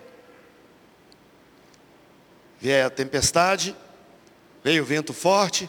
Veio 2.58 2.86
a 2.86 2.90
tempestade, 2.90 3.76
veio 4.62 4.84
vento 4.84 5.12
forte, 5.12 5.68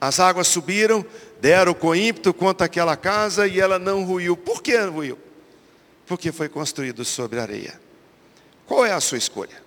as 0.00 0.20
águas 0.20 0.48
subiram, 0.48 1.04
deram 1.40 1.72
com 1.72 1.94
ímpeto 1.94 2.32
contra 2.34 2.66
aquela 2.66 2.96
casa 2.96 3.46
e 3.46 3.60
ela 3.60 3.78
não 3.78 4.04
ruiu. 4.04 4.36
Por 4.36 4.62
que 4.62 4.76
ruiu? 4.76 5.18
Porque 6.06 6.30
foi 6.30 6.48
construído 6.48 7.04
sobre 7.04 7.40
areia. 7.40 7.80
Qual 8.66 8.84
é 8.84 8.92
a 8.92 9.00
sua 9.00 9.18
escolha? 9.18 9.64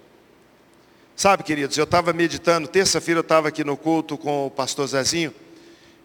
Sabe, 1.15 1.43
queridos, 1.43 1.77
eu 1.77 1.83
estava 1.83 2.13
meditando, 2.13 2.67
terça-feira 2.67 3.19
eu 3.19 3.21
estava 3.21 3.49
aqui 3.49 3.63
no 3.63 3.75
culto 3.75 4.17
com 4.17 4.47
o 4.47 4.51
pastor 4.51 4.87
Zezinho, 4.87 5.33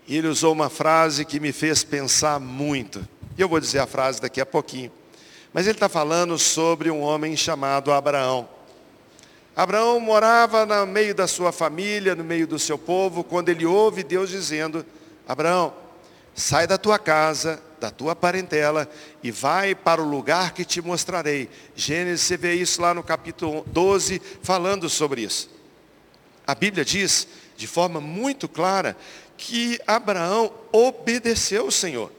E 0.09 0.16
ele 0.16 0.26
usou 0.26 0.52
uma 0.52 0.68
frase 0.68 1.25
que 1.25 1.38
me 1.38 1.52
fez 1.52 1.85
pensar 1.85 2.40
muito. 2.40 3.06
E 3.38 3.40
eu 3.40 3.49
vou 3.49 3.61
dizer 3.61 3.78
a 3.78 3.87
frase 3.87 4.21
daqui 4.21 4.40
a 4.40 4.47
pouquinho. 4.47 4.90
Mas 5.52 5.66
ele 5.66 5.76
está 5.76 5.88
falando 5.88 6.37
sobre 6.37 6.90
um 6.90 7.00
homem 7.00 7.37
chamado 7.37 7.92
Abraão. 7.92 8.49
Abraão 9.56 10.00
morava 10.00 10.66
no 10.66 10.87
meio 10.87 11.14
da 11.14 11.28
sua 11.28 11.52
família, 11.52 12.14
no 12.14 12.25
meio 12.25 12.46
do 12.46 12.58
seu 12.58 12.76
povo, 12.76 13.23
quando 13.23 13.50
ele 13.50 13.64
ouve 13.64 14.02
Deus 14.02 14.30
dizendo, 14.30 14.84
Abraão, 15.28 15.73
sai 16.34 16.66
da 16.66 16.76
tua 16.76 16.99
casa, 16.99 17.62
da 17.78 17.90
tua 17.90 18.16
parentela 18.16 18.90
e 19.23 19.30
vai 19.30 19.75
para 19.75 20.02
o 20.02 20.08
lugar 20.08 20.52
que 20.52 20.64
te 20.64 20.82
mostrarei. 20.82 21.49
Gênesis, 21.76 22.26
você 22.26 22.37
vê 22.37 22.54
isso 22.54 22.82
lá 22.82 22.92
no 22.92 23.02
capítulo 23.02 23.64
12, 23.68 24.20
falando 24.42 24.90
sobre 24.90 25.23
isso. 25.23 25.49
A 26.46 26.54
Bíblia 26.54 26.84
diz, 26.84 27.28
de 27.56 27.66
forma 27.68 28.00
muito 28.00 28.49
clara, 28.49 28.96
que 29.37 29.80
Abraão 29.87 30.52
obedeceu 30.73 31.66
o 31.66 31.73
Senhor. 31.73 32.11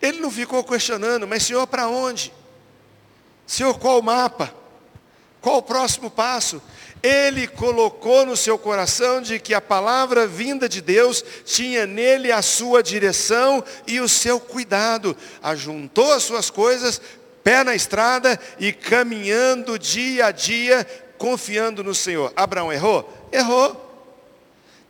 Ele 0.00 0.20
não 0.20 0.30
ficou 0.30 0.62
questionando, 0.62 1.26
mas 1.26 1.42
Senhor, 1.42 1.66
para 1.66 1.88
onde? 1.88 2.32
Senhor, 3.46 3.78
qual 3.78 3.98
o 3.98 4.02
mapa? 4.02 4.54
Qual 5.44 5.58
o 5.58 5.62
próximo 5.62 6.08
passo? 6.10 6.62
Ele 7.02 7.46
colocou 7.46 8.24
no 8.24 8.34
seu 8.34 8.56
coração 8.56 9.20
de 9.20 9.38
que 9.38 9.52
a 9.52 9.60
palavra 9.60 10.26
vinda 10.26 10.66
de 10.66 10.80
Deus 10.80 11.22
tinha 11.44 11.86
nele 11.86 12.32
a 12.32 12.40
sua 12.40 12.82
direção 12.82 13.62
e 13.86 14.00
o 14.00 14.08
seu 14.08 14.40
cuidado. 14.40 15.14
Ajuntou 15.42 16.14
as 16.14 16.22
suas 16.22 16.48
coisas, 16.48 16.98
pé 17.42 17.62
na 17.62 17.74
estrada 17.74 18.40
e 18.58 18.72
caminhando 18.72 19.78
dia 19.78 20.28
a 20.28 20.30
dia, 20.30 20.86
confiando 21.18 21.84
no 21.84 21.94
Senhor. 21.94 22.32
Abraão 22.34 22.72
errou? 22.72 23.28
Errou. 23.30 23.83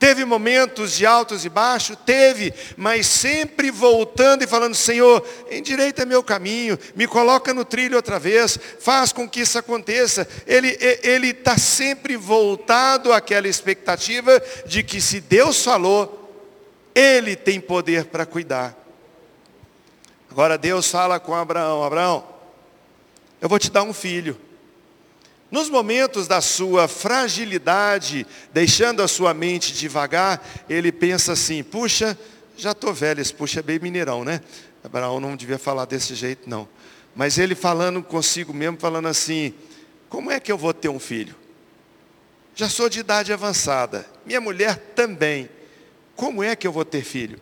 Teve 0.05 0.27
momentos 0.27 0.93
de 0.93 1.07
altos 1.07 1.47
e 1.47 1.49
baixos? 1.49 1.97
Teve, 2.05 2.53
mas 2.77 3.07
sempre 3.07 3.71
voltando 3.71 4.45
e 4.45 4.47
falando, 4.47 4.75
Senhor, 4.75 5.27
endireita 5.51 6.05
meu 6.05 6.23
caminho, 6.23 6.79
me 6.95 7.07
coloca 7.07 7.55
no 7.55 7.65
trilho 7.65 7.97
outra 7.97 8.19
vez, 8.19 8.59
faz 8.81 9.15
com 9.15 9.27
que 9.27 9.41
isso 9.41 9.59
aconteça. 9.59 10.29
Ele 10.47 11.31
está 11.31 11.57
sempre 11.57 12.19
voltado 12.19 13.15
àquela 13.15 13.49
expectativa 13.49 14.43
de 14.67 14.83
que 14.83 15.01
se 15.01 15.23
Deus 15.23 15.65
falou, 15.65 16.31
Ele 16.95 17.35
tem 17.35 17.59
poder 17.59 18.05
para 18.05 18.27
cuidar. 18.27 18.77
Agora 20.31 20.59
Deus 20.59 20.91
fala 20.91 21.19
com 21.19 21.35
Abraão, 21.35 21.83
Abraão, 21.83 22.27
eu 23.41 23.49
vou 23.49 23.59
te 23.59 23.71
dar 23.71 23.85
um 23.85 23.95
filho. 23.95 24.39
Nos 25.55 25.71
momentos 25.71 26.27
da 26.27 26.41
sua 26.41 26.89
fragilidade, 26.89 28.27
deixando 28.53 29.01
a 29.01 29.07
sua 29.07 29.33
mente 29.33 29.73
devagar, 29.73 30.45
ele 30.69 30.91
pensa 30.91 31.31
assim, 31.31 31.63
puxa, 31.63 32.19
já 32.57 32.73
estou 32.73 32.93
velho, 32.93 33.21
esse 33.21 33.33
puxa 33.33 33.61
é 33.61 33.63
bem 33.63 33.79
mineirão, 33.79 34.25
né? 34.25 34.41
Abraão 34.83 35.21
não 35.21 35.37
devia 35.37 35.57
falar 35.57 35.85
desse 35.85 36.13
jeito, 36.17 36.51
não. 36.51 36.69
Mas 37.15 37.39
ele 37.39 37.55
falando 37.55 38.03
consigo 38.03 38.53
mesmo, 38.53 38.81
falando 38.81 39.07
assim, 39.07 39.55
como 40.09 40.29
é 40.29 40.41
que 40.41 40.51
eu 40.51 40.59
vou 40.59 40.75
ter 40.75 40.89
um 40.89 40.99
filho? 40.99 41.37
Já 42.57 42.69
sou 42.69 42.89
de 42.89 42.99
idade 42.99 43.33
avançada, 43.33 44.05
minha 44.27 44.41
mulher 44.41 44.77
também. 44.97 45.49
Como 46.17 46.43
é 46.43 46.57
que 46.57 46.67
eu 46.67 46.73
vou 46.73 46.85
ter 46.85 47.05
filho? 47.05 47.41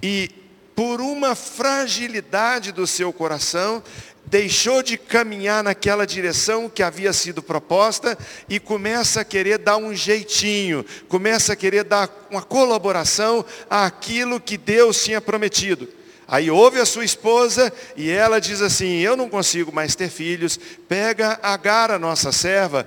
E 0.00 0.30
por 0.78 1.00
uma 1.00 1.34
fragilidade 1.34 2.70
do 2.70 2.86
seu 2.86 3.12
coração, 3.12 3.82
deixou 4.28 4.82
de 4.82 4.96
caminhar 4.96 5.64
naquela 5.64 6.06
direção 6.06 6.68
que 6.68 6.82
havia 6.82 7.12
sido 7.12 7.42
proposta 7.42 8.16
e 8.48 8.60
começa 8.60 9.20
a 9.20 9.24
querer 9.24 9.58
dar 9.58 9.76
um 9.76 9.94
jeitinho, 9.94 10.84
começa 11.08 11.52
a 11.52 11.56
querer 11.56 11.84
dar 11.84 12.08
uma 12.30 12.42
colaboração 12.42 13.44
àquilo 13.68 14.40
que 14.40 14.56
Deus 14.56 15.02
tinha 15.02 15.20
prometido. 15.20 15.88
Aí 16.30 16.50
ouve 16.50 16.78
a 16.78 16.84
sua 16.84 17.06
esposa 17.06 17.72
e 17.96 18.10
ela 18.10 18.38
diz 18.38 18.60
assim: 18.60 18.98
Eu 18.98 19.16
não 19.16 19.30
consigo 19.30 19.72
mais 19.72 19.94
ter 19.94 20.10
filhos. 20.10 20.60
Pega 20.86 21.40
Agar, 21.42 21.90
a 21.90 21.98
nossa 21.98 22.30
serva, 22.30 22.86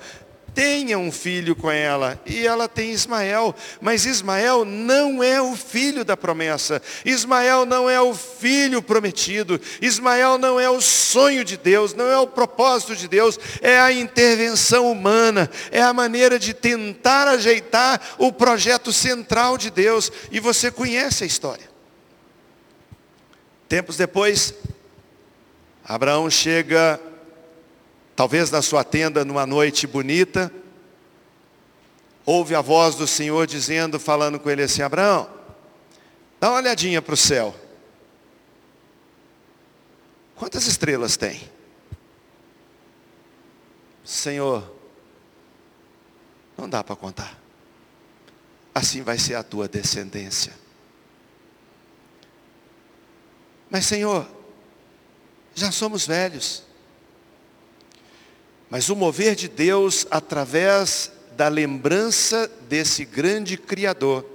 tenha 0.54 0.98
um 0.98 1.12
filho 1.12 1.56
com 1.56 1.70
ela. 1.70 2.20
E 2.26 2.46
ela 2.46 2.68
tem 2.68 2.92
Ismael. 2.92 3.56
Mas 3.80 4.06
Ismael 4.06 4.66
não 4.66 5.24
é 5.24 5.42
o 5.42 5.56
filho 5.56 6.04
da 6.04 6.16
promessa. 6.16 6.82
Ismael 7.06 7.66
não 7.66 7.90
é 7.90 8.02
o 8.02 8.14
filho 8.14 8.82
prometido. 8.82 9.60
Ismael 9.82 10.38
não 10.38 10.60
é 10.60 10.70
o 10.70 10.82
sonho 10.82 11.44
de 11.44 11.58
Deus, 11.58 11.94
não 11.94 12.08
é 12.08 12.18
o 12.18 12.28
propósito 12.28 12.96
de 12.96 13.08
Deus. 13.08 13.40
É 13.62 13.80
a 13.80 13.92
intervenção 13.92 14.92
humana. 14.92 15.50
É 15.72 15.82
a 15.82 15.94
maneira 15.94 16.38
de 16.38 16.54
tentar 16.54 17.28
ajeitar 17.28 18.02
o 18.18 18.32
projeto 18.32 18.92
central 18.92 19.58
de 19.58 19.70
Deus. 19.70 20.12
E 20.32 20.40
você 20.40 20.70
conhece 20.72 21.24
a 21.24 21.28
história. 21.28 21.70
Tempos 23.68 23.96
depois, 23.96 24.54
Abraão 25.84 26.30
chega 26.30 27.00
Talvez 28.22 28.52
na 28.52 28.62
sua 28.62 28.84
tenda, 28.84 29.26
numa 29.26 29.48
noite 29.48 29.88
bonita, 29.88 30.54
ouve 32.24 32.54
a 32.54 32.62
voz 32.62 32.94
do 32.94 33.08
Senhor 33.08 33.48
dizendo, 33.48 34.00
falando 34.00 34.40
com 34.40 34.48
ele 34.48 34.62
assim, 34.62 34.84
Abraão, 34.84 35.28
dá 36.40 36.52
uma 36.52 36.60
olhadinha 36.60 37.02
para 37.02 37.16
o 37.16 37.18
céu. 37.18 37.56
Quantas 40.36 40.68
estrelas 40.68 41.18
tem? 41.18 41.42
Senhor, 44.04 44.72
não 46.56 46.70
dá 46.70 46.84
para 46.84 46.96
contar. 46.96 47.40
Assim 48.72 49.02
vai 49.02 49.18
ser 49.18 49.34
a 49.34 49.42
tua 49.42 49.68
descendência. 49.68 50.54
Mas 53.68 53.88
Senhor, 53.88 54.28
já 55.56 55.72
somos 55.72 56.06
velhos. 56.06 56.70
Mas 58.72 58.88
o 58.88 58.96
mover 58.96 59.36
de 59.36 59.50
Deus 59.50 60.08
através 60.10 61.12
da 61.36 61.50
lembrança 61.50 62.50
desse 62.70 63.04
grande 63.04 63.58
Criador, 63.58 64.26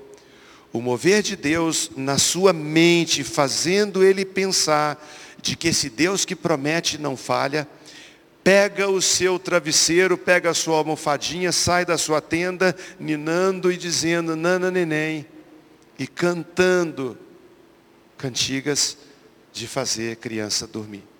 o 0.74 0.80
mover 0.82 1.22
de 1.22 1.34
Deus 1.34 1.90
na 1.96 2.18
sua 2.18 2.52
mente, 2.52 3.24
fazendo 3.24 4.04
ele 4.04 4.26
pensar 4.26 5.02
de 5.40 5.56
que 5.56 5.68
esse 5.68 5.88
Deus 5.88 6.26
que 6.26 6.36
promete 6.36 6.98
não 6.98 7.16
falha, 7.16 7.66
pega 8.44 8.90
o 8.90 9.00
seu 9.00 9.38
travesseiro, 9.38 10.18
pega 10.18 10.50
a 10.50 10.54
sua 10.54 10.76
almofadinha, 10.76 11.50
sai 11.50 11.86
da 11.86 11.96
sua 11.96 12.20
tenda, 12.20 12.76
ninando 13.00 13.72
e 13.72 13.76
dizendo, 13.78 14.36
nana 14.36 14.70
neném, 14.70 15.24
e 15.98 16.06
cantando 16.06 17.16
cantigas 18.18 18.98
de 19.50 19.66
fazer 19.66 20.16
criança 20.16 20.66
dormir. 20.66 21.15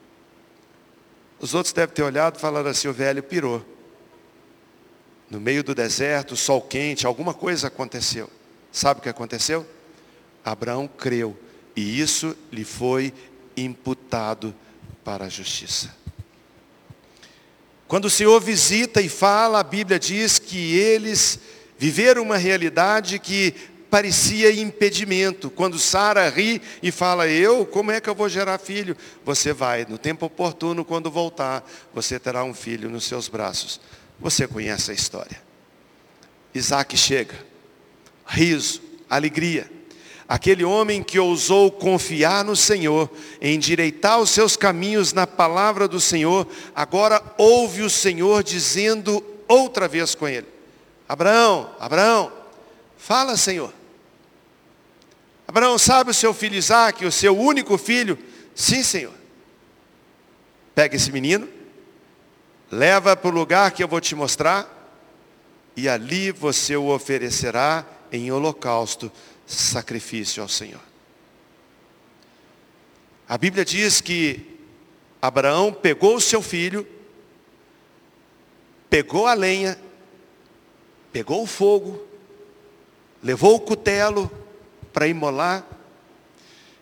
Os 1.39 1.55
outros 1.55 1.73
devem 1.73 1.95
ter 1.95 2.03
olhado 2.03 2.37
e 2.37 2.41
falado 2.41 2.67
assim, 2.67 2.89
o 2.89 2.93
velho 2.93 3.23
pirou. 3.23 3.65
No 5.29 5.41
meio 5.41 5.63
do 5.63 5.75
deserto, 5.75 6.37
sol 6.37 6.63
quente, 6.63 7.07
alguma 7.07 7.35
coisa 7.35 7.67
aconteceu. 7.67 8.31
Sabe 8.71 9.01
o 9.01 9.03
que 9.03 9.09
aconteceu? 9.09 9.67
Abraão 10.45 10.87
creu 10.87 11.37
e 11.75 12.01
isso 12.01 12.37
lhe 12.53 12.65
foi 12.65 13.13
imputado 13.57 14.55
para 15.05 15.27
a 15.27 15.29
justiça. 15.29 15.95
Quando 17.89 18.07
o 18.07 18.11
Senhor 18.11 18.41
visita 18.41 19.01
e 19.01 19.09
fala, 19.09 19.61
a 19.61 19.65
Bíblia 19.65 19.99
diz 19.99 20.39
que 20.39 20.77
eles 20.77 21.39
viveram 21.79 22.23
uma 22.23 22.37
realidade 22.37 23.19
que 23.19 23.55
parecia 23.91 24.53
impedimento. 24.53 25.51
Quando 25.51 25.79
Sara 25.79 26.29
ri 26.29 26.61
e 26.83 26.91
fala, 26.91 27.29
eu, 27.29 27.65
como 27.67 27.91
é 27.91 28.01
que 28.01 28.09
eu 28.09 28.15
vou 28.15 28.29
gerar 28.29 28.59
filho? 28.59 28.97
Você 29.25 29.53
vai, 29.53 29.87
no 29.89 29.99
tempo 29.99 30.27
oportuno, 30.27 30.85
quando 30.85 31.11
voltar, 31.11 31.69
você 31.95 32.19
terá 32.19 32.45
um 32.45 32.55
filho 32.55 32.91
nos 32.91 33.05
seus 33.05 33.29
braços. 33.29 33.81
Você 34.19 34.47
conhece 34.47 34.91
a 34.91 34.95
história. 34.95 35.43
Isaac 36.55 36.97
chega, 36.97 37.35
riso, 38.27 38.81
alegria. 39.09 39.71
Aquele 40.29 40.65
homem 40.65 41.05
que 41.05 41.21
ousou 41.21 41.71
confiar 41.71 42.45
no 42.45 42.57
Senhor, 42.57 43.09
endireitar 43.41 44.19
os 44.19 44.31
seus 44.31 44.57
caminhos 44.57 45.13
na 45.13 45.25
palavra 45.27 45.87
do 45.87 46.01
Senhor, 46.01 46.49
agora 46.75 47.23
ouve 47.39 47.83
o 47.83 47.91
Senhor 47.91 48.43
dizendo 48.43 49.25
outra 49.47 49.87
vez 49.87 50.17
com 50.17 50.27
ele: 50.27 50.49
Abraão, 51.09 51.71
Abraão, 51.79 52.33
Fala, 52.97 53.37
Senhor. 53.37 53.73
Abraão, 55.47 55.79
sabe 55.79 56.11
o 56.11 56.15
seu 56.15 56.35
filho 56.35 56.57
Isaac, 56.57 57.05
o 57.05 57.13
seu 57.13 57.39
único 57.39 57.79
filho? 57.79 58.19
Sim, 58.55 58.83
Senhor. 58.83 59.15
Pega 60.75 60.97
esse 60.97 61.13
menino, 61.13 61.49
leva 62.71 63.17
para 63.17 63.31
o 63.31 63.33
lugar 63.33 63.71
que 63.71 63.83
eu 63.83 63.89
vou 63.89 64.01
te 64.01 64.15
mostrar, 64.15 64.73
e 65.77 65.89
ali 65.89 66.33
você 66.33 66.77
o 66.77 66.89
oferecerá 66.89 67.87
em 68.11 68.31
holocausto, 68.33 69.11
sacrifício 69.47 70.43
ao 70.43 70.49
Senhor. 70.49 70.81
A 73.29 73.39
Bíblia 73.39 73.65
diz 73.65 74.01
que 74.01 74.59
Abraão 75.21 75.73
pegou 75.73 76.17
o 76.17 76.21
seu 76.21 76.43
filho, 76.43 76.87
pegou 78.89 79.27
a 79.27 79.35
lenha, 79.35 79.79
pegou 81.13 81.43
o 81.43 81.47
fogo, 81.47 82.07
levou 83.23 83.55
o 83.57 83.61
cutelo 83.61 84.31
para 84.93 85.07
imolar, 85.07 85.67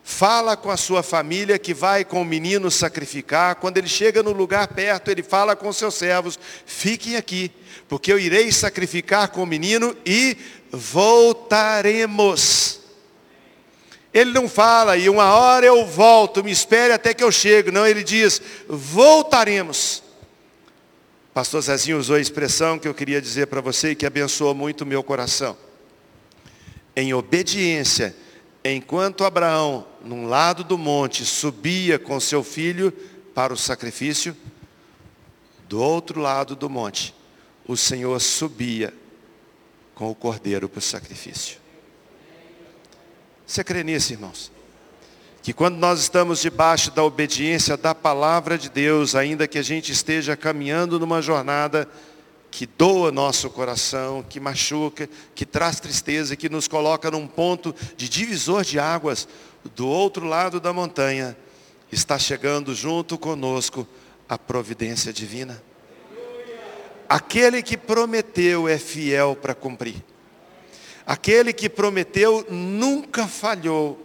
fala 0.05 0.57
com 0.57 0.71
a 0.71 0.77
sua 0.77 1.03
família 1.03 1.59
que 1.59 1.73
vai 1.73 2.05
com 2.05 2.21
o 2.21 2.25
menino 2.25 2.71
sacrificar. 2.71 3.57
Quando 3.57 3.79
ele 3.79 3.89
chega 3.89 4.23
no 4.23 4.33
lugar 4.33 4.69
perto, 4.69 5.11
ele 5.11 5.23
fala 5.23 5.57
com 5.57 5.73
seus 5.73 5.95
servos: 5.95 6.39
fiquem 6.67 7.17
aqui, 7.17 7.51
porque 7.89 8.13
eu 8.13 8.19
irei 8.19 8.53
sacrificar 8.53 9.29
com 9.29 9.43
o 9.43 9.47
menino 9.47 9.97
e 10.05 10.37
voltaremos. 10.71 12.35
Ele 14.13 14.31
não 14.31 14.49
fala, 14.49 14.97
e 14.97 15.09
uma 15.09 15.35
hora 15.35 15.67
eu 15.67 15.85
volto, 15.85 16.45
me 16.45 16.53
espere 16.53 16.93
até 16.93 17.13
que 17.13 17.25
eu 17.25 17.33
chego. 17.33 17.73
Não, 17.73 17.85
ele 17.85 18.05
diz, 18.05 18.41
voltaremos. 18.69 20.05
Pastor 21.33 21.61
Zezinho 21.63 21.99
usou 21.99 22.15
a 22.15 22.21
expressão 22.21 22.79
que 22.79 22.87
eu 22.87 22.95
queria 22.95 23.21
dizer 23.21 23.49
para 23.49 23.61
você 23.61 23.91
e 23.91 23.97
que 23.97 24.07
abençoou 24.07 24.55
muito 24.55 24.83
o 24.83 24.87
meu 24.87 25.03
coração. 25.03 25.57
Em 26.97 27.13
obediência, 27.13 28.15
enquanto 28.65 29.25
Abraão, 29.25 29.87
num 30.05 30.27
lado 30.27 30.63
do 30.63 30.79
monte, 30.79 31.25
subia 31.25 31.99
com 31.99 32.21
seu 32.21 32.43
filho 32.45 32.93
para 33.35 33.53
o 33.53 33.57
sacrifício, 33.57 34.37
do 35.69 35.81
outro 35.81 36.21
lado 36.21 36.55
do 36.55 36.71
monte, 36.71 37.15
o 37.67 37.77
Senhor 37.77 38.21
subia 38.21 38.95
com 39.95 40.11
o 40.11 40.15
cordeiro 40.15 40.69
para 40.69 40.79
o 40.79 40.83
sacrifício. 40.83 41.59
Você 43.47 43.63
crê 43.63 43.83
nisso, 43.83 44.13
irmãos? 44.13 44.51
Que 45.43 45.53
quando 45.53 45.77
nós 45.77 46.01
estamos 46.01 46.41
debaixo 46.41 46.91
da 46.91 47.05
obediência 47.05 47.77
da 47.77 47.95
palavra 47.95 48.57
de 48.57 48.71
Deus, 48.71 49.15
ainda 49.15 49.47
que 49.47 49.59
a 49.59 49.63
gente 49.63 49.93
esteja 49.93 50.37
caminhando 50.37 50.99
numa 50.99 51.21
jornada 51.21 51.89
que 52.57 52.67
doa 52.67 53.11
nosso 53.11 53.51
coração, 53.51 54.23
que 54.23 54.39
machuca, 54.39 55.11
que 55.35 55.45
traz 55.45 55.81
tristeza, 55.81 56.37
que 56.37 56.49
nos 56.49 56.69
coloca 56.69 57.11
num 57.11 57.27
ponto 57.27 57.75
de 57.97 58.09
divisor 58.09 58.63
de 58.63 58.79
águas, 58.79 59.27
do 59.75 59.89
outro 59.89 60.25
lado 60.25 60.61
da 60.61 60.73
montanha, 60.73 61.37
está 61.91 62.17
chegando 62.17 62.73
junto 62.73 63.19
conosco 63.19 63.85
a 64.29 64.39
providência 64.39 65.13
divina. 65.13 65.61
Aquele 67.09 67.61
que 67.61 67.77
prometeu 67.77 68.69
é 68.69 68.79
fiel 68.79 69.35
para 69.35 69.53
cumprir. 69.53 69.97
Aquele 71.05 71.53
que 71.53 71.69
prometeu 71.69 72.47
nunca 72.49 73.27
falhou. 73.27 73.99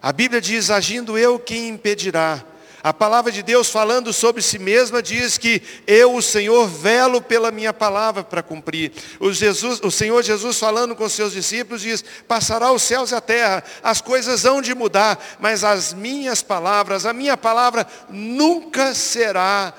A 0.00 0.12
Bíblia 0.12 0.40
diz: 0.40 0.70
agindo 0.70 1.18
eu, 1.18 1.40
quem 1.40 1.70
impedirá? 1.70 2.44
A 2.82 2.94
palavra 2.94 3.32
de 3.32 3.42
Deus 3.42 3.68
falando 3.68 4.12
sobre 4.12 4.40
si 4.40 4.58
mesma 4.58 5.02
diz 5.02 5.36
que 5.36 5.60
eu, 5.86 6.14
o 6.14 6.22
Senhor, 6.22 6.68
velo 6.68 7.20
pela 7.20 7.50
minha 7.50 7.72
palavra 7.72 8.22
para 8.22 8.42
cumprir. 8.42 8.92
O, 9.18 9.32
Jesus, 9.32 9.80
o 9.82 9.90
Senhor 9.90 10.22
Jesus 10.22 10.58
falando 10.58 10.94
com 10.94 11.08
seus 11.08 11.32
discípulos 11.32 11.82
diz, 11.82 12.04
passará 12.28 12.70
os 12.70 12.82
céus 12.82 13.10
e 13.10 13.16
a 13.16 13.20
terra, 13.20 13.64
as 13.82 14.00
coisas 14.00 14.44
hão 14.44 14.62
de 14.62 14.74
mudar, 14.74 15.18
mas 15.40 15.64
as 15.64 15.92
minhas 15.92 16.40
palavras, 16.40 17.04
a 17.04 17.12
minha 17.12 17.36
palavra 17.36 17.86
nunca 18.08 18.94
será 18.94 19.74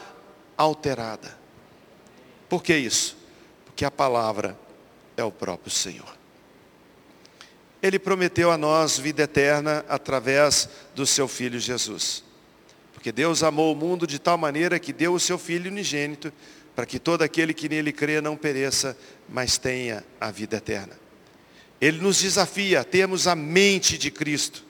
alterada. 0.57 1.37
Por 2.49 2.61
que 2.61 2.75
isso? 2.75 3.15
Porque 3.65 3.85
a 3.85 3.91
palavra 3.91 4.59
é 5.15 5.23
o 5.23 5.31
próprio 5.31 5.71
Senhor. 5.71 6.19
Ele 7.81 7.97
prometeu 7.97 8.51
a 8.51 8.57
nós 8.57 8.97
vida 8.97 9.23
eterna 9.23 9.85
através 9.87 10.67
do 10.93 11.05
seu 11.05 11.29
Filho 11.29 11.57
Jesus. 11.59 12.27
Porque 12.99 13.13
Deus 13.13 13.43
amou 13.43 13.71
o 13.71 13.75
mundo 13.77 14.05
de 14.05 14.19
tal 14.19 14.37
maneira 14.37 14.77
que 14.77 14.91
deu 14.91 15.13
o 15.13 15.19
seu 15.21 15.37
Filho 15.37 15.71
unigênito, 15.71 16.33
para 16.75 16.85
que 16.85 16.99
todo 16.99 17.21
aquele 17.21 17.53
que 17.53 17.69
nele 17.69 17.93
crê 17.93 18.19
não 18.19 18.35
pereça, 18.35 18.97
mas 19.29 19.57
tenha 19.57 20.03
a 20.19 20.29
vida 20.29 20.57
eterna. 20.57 20.99
Ele 21.79 22.01
nos 22.01 22.19
desafia 22.19 22.81
a 22.81 22.83
termos 22.83 23.25
a 23.25 23.37
mente 23.37 23.97
de 23.97 24.11
Cristo. 24.11 24.65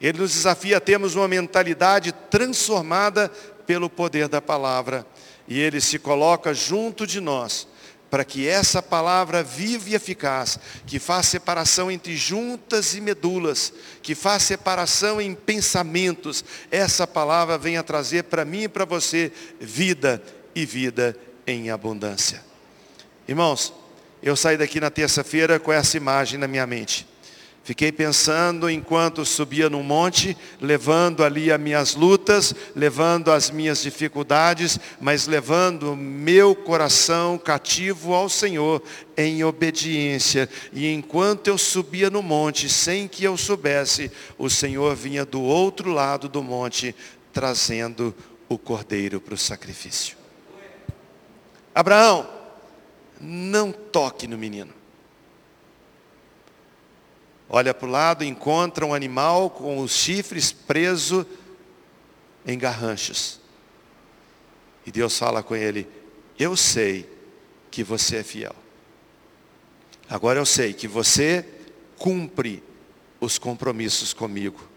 Ele 0.00 0.20
nos 0.20 0.32
desafia 0.32 0.78
a 0.78 0.80
termos 0.80 1.14
uma 1.14 1.28
mentalidade 1.28 2.12
transformada 2.30 3.28
pelo 3.66 3.90
poder 3.90 4.26
da 4.26 4.40
palavra. 4.40 5.06
E 5.46 5.60
ele 5.60 5.82
se 5.82 5.98
coloca 5.98 6.54
junto 6.54 7.06
de 7.06 7.20
nós 7.20 7.68
para 8.10 8.24
que 8.24 8.48
essa 8.48 8.82
palavra 8.82 9.42
viva 9.42 9.90
e 9.90 9.94
eficaz, 9.94 10.58
que 10.86 10.98
faz 10.98 11.26
separação 11.26 11.90
entre 11.90 12.16
juntas 12.16 12.94
e 12.94 13.00
medulas, 13.00 13.72
que 14.02 14.14
faz 14.14 14.42
separação 14.42 15.20
em 15.20 15.34
pensamentos, 15.34 16.44
essa 16.70 17.06
palavra 17.06 17.56
venha 17.56 17.82
trazer 17.82 18.24
para 18.24 18.44
mim 18.44 18.62
e 18.62 18.68
para 18.68 18.84
você 18.84 19.30
vida 19.60 20.22
e 20.54 20.66
vida 20.66 21.16
em 21.46 21.70
abundância. 21.70 22.42
Irmãos, 23.28 23.72
eu 24.22 24.34
saí 24.36 24.56
daqui 24.56 24.80
na 24.80 24.90
terça-feira 24.90 25.60
com 25.60 25.72
essa 25.72 25.96
imagem 25.96 26.38
na 26.38 26.48
minha 26.48 26.66
mente. 26.66 27.09
Fiquei 27.62 27.92
pensando 27.92 28.70
enquanto 28.70 29.24
subia 29.24 29.68
no 29.68 29.82
monte, 29.82 30.36
levando 30.60 31.22
ali 31.22 31.52
as 31.52 31.60
minhas 31.60 31.94
lutas, 31.94 32.54
levando 32.74 33.30
as 33.30 33.50
minhas 33.50 33.82
dificuldades, 33.82 34.78
mas 34.98 35.26
levando 35.26 35.94
meu 35.94 36.54
coração 36.54 37.36
cativo 37.36 38.14
ao 38.14 38.30
Senhor 38.30 38.82
em 39.14 39.44
obediência. 39.44 40.48
E 40.72 40.90
enquanto 40.90 41.48
eu 41.48 41.58
subia 41.58 42.08
no 42.08 42.22
monte, 42.22 42.66
sem 42.66 43.06
que 43.06 43.24
eu 43.24 43.36
soubesse, 43.36 44.10
o 44.38 44.48
Senhor 44.48 44.96
vinha 44.96 45.26
do 45.26 45.42
outro 45.42 45.92
lado 45.92 46.30
do 46.30 46.42
monte, 46.42 46.94
trazendo 47.30 48.14
o 48.48 48.56
cordeiro 48.56 49.20
para 49.20 49.34
o 49.34 49.38
sacrifício. 49.38 50.16
Abraão, 51.74 52.26
não 53.20 53.70
toque 53.70 54.26
no 54.26 54.38
menino 54.38 54.79
olha 57.50 57.74
para 57.74 57.88
o 57.88 57.90
lado, 57.90 58.24
encontra 58.24 58.86
um 58.86 58.94
animal 58.94 59.50
com 59.50 59.78
os 59.78 59.92
chifres 59.92 60.52
preso 60.52 61.26
em 62.46 62.56
garranchos. 62.56 63.40
E 64.86 64.90
Deus 64.92 65.18
fala 65.18 65.42
com 65.42 65.54
ele: 65.54 65.86
Eu 66.38 66.56
sei 66.56 67.10
que 67.70 67.84
você 67.84 68.18
é 68.18 68.22
fiel. 68.22 68.54
Agora 70.08 70.38
eu 70.38 70.46
sei 70.46 70.72
que 70.72 70.88
você 70.88 71.46
cumpre 71.96 72.62
os 73.20 73.38
compromissos 73.38 74.12
comigo. 74.12 74.68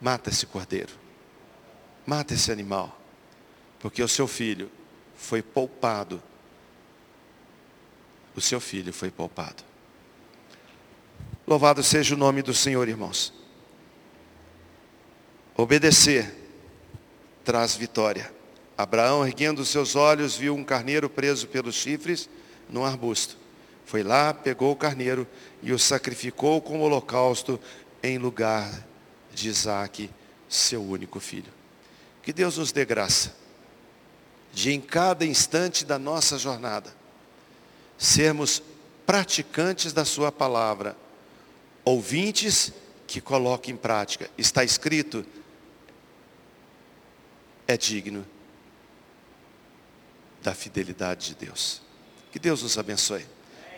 Mata 0.00 0.30
esse 0.30 0.46
cordeiro. 0.46 0.92
Mata 2.06 2.34
esse 2.34 2.52
animal. 2.52 3.00
Porque 3.80 4.02
o 4.02 4.08
seu 4.08 4.28
filho 4.28 4.70
foi 5.16 5.42
poupado. 5.42 6.22
O 8.36 8.40
seu 8.40 8.60
filho 8.60 8.92
foi 8.92 9.10
poupado. 9.10 9.64
Louvado 11.46 11.80
seja 11.80 12.16
o 12.16 12.18
nome 12.18 12.42
do 12.42 12.52
Senhor, 12.52 12.88
irmãos. 12.88 13.32
Obedecer 15.56 16.34
traz 17.44 17.76
vitória. 17.76 18.34
Abraão, 18.76 19.24
erguendo 19.24 19.64
seus 19.64 19.94
olhos, 19.94 20.36
viu 20.36 20.56
um 20.56 20.64
carneiro 20.64 21.08
preso 21.08 21.46
pelos 21.46 21.76
chifres 21.76 22.28
num 22.68 22.84
arbusto. 22.84 23.38
Foi 23.84 24.02
lá, 24.02 24.34
pegou 24.34 24.72
o 24.72 24.76
carneiro 24.76 25.24
e 25.62 25.72
o 25.72 25.78
sacrificou 25.78 26.60
como 26.60 26.82
holocausto 26.82 27.60
em 28.02 28.18
lugar 28.18 28.84
de 29.32 29.48
Isaac, 29.48 30.10
seu 30.48 30.82
único 30.82 31.20
filho. 31.20 31.52
Que 32.24 32.32
Deus 32.32 32.58
nos 32.58 32.72
dê 32.72 32.84
graça 32.84 33.36
de 34.52 34.72
em 34.72 34.80
cada 34.80 35.24
instante 35.24 35.84
da 35.84 35.96
nossa 35.96 36.36
jornada 36.38 36.92
sermos 37.96 38.60
praticantes 39.06 39.92
da 39.92 40.04
sua 40.04 40.32
palavra 40.32 40.96
ouvintes 41.86 42.72
que 43.06 43.20
coloquem 43.20 43.74
em 43.74 43.76
prática. 43.76 44.28
Está 44.36 44.64
escrito, 44.64 45.24
é 47.66 47.76
digno 47.76 48.26
da 50.42 50.52
fidelidade 50.52 51.28
de 51.28 51.46
Deus. 51.46 51.80
Que 52.32 52.40
Deus 52.40 52.62
nos 52.62 52.76
abençoe. 52.76 53.24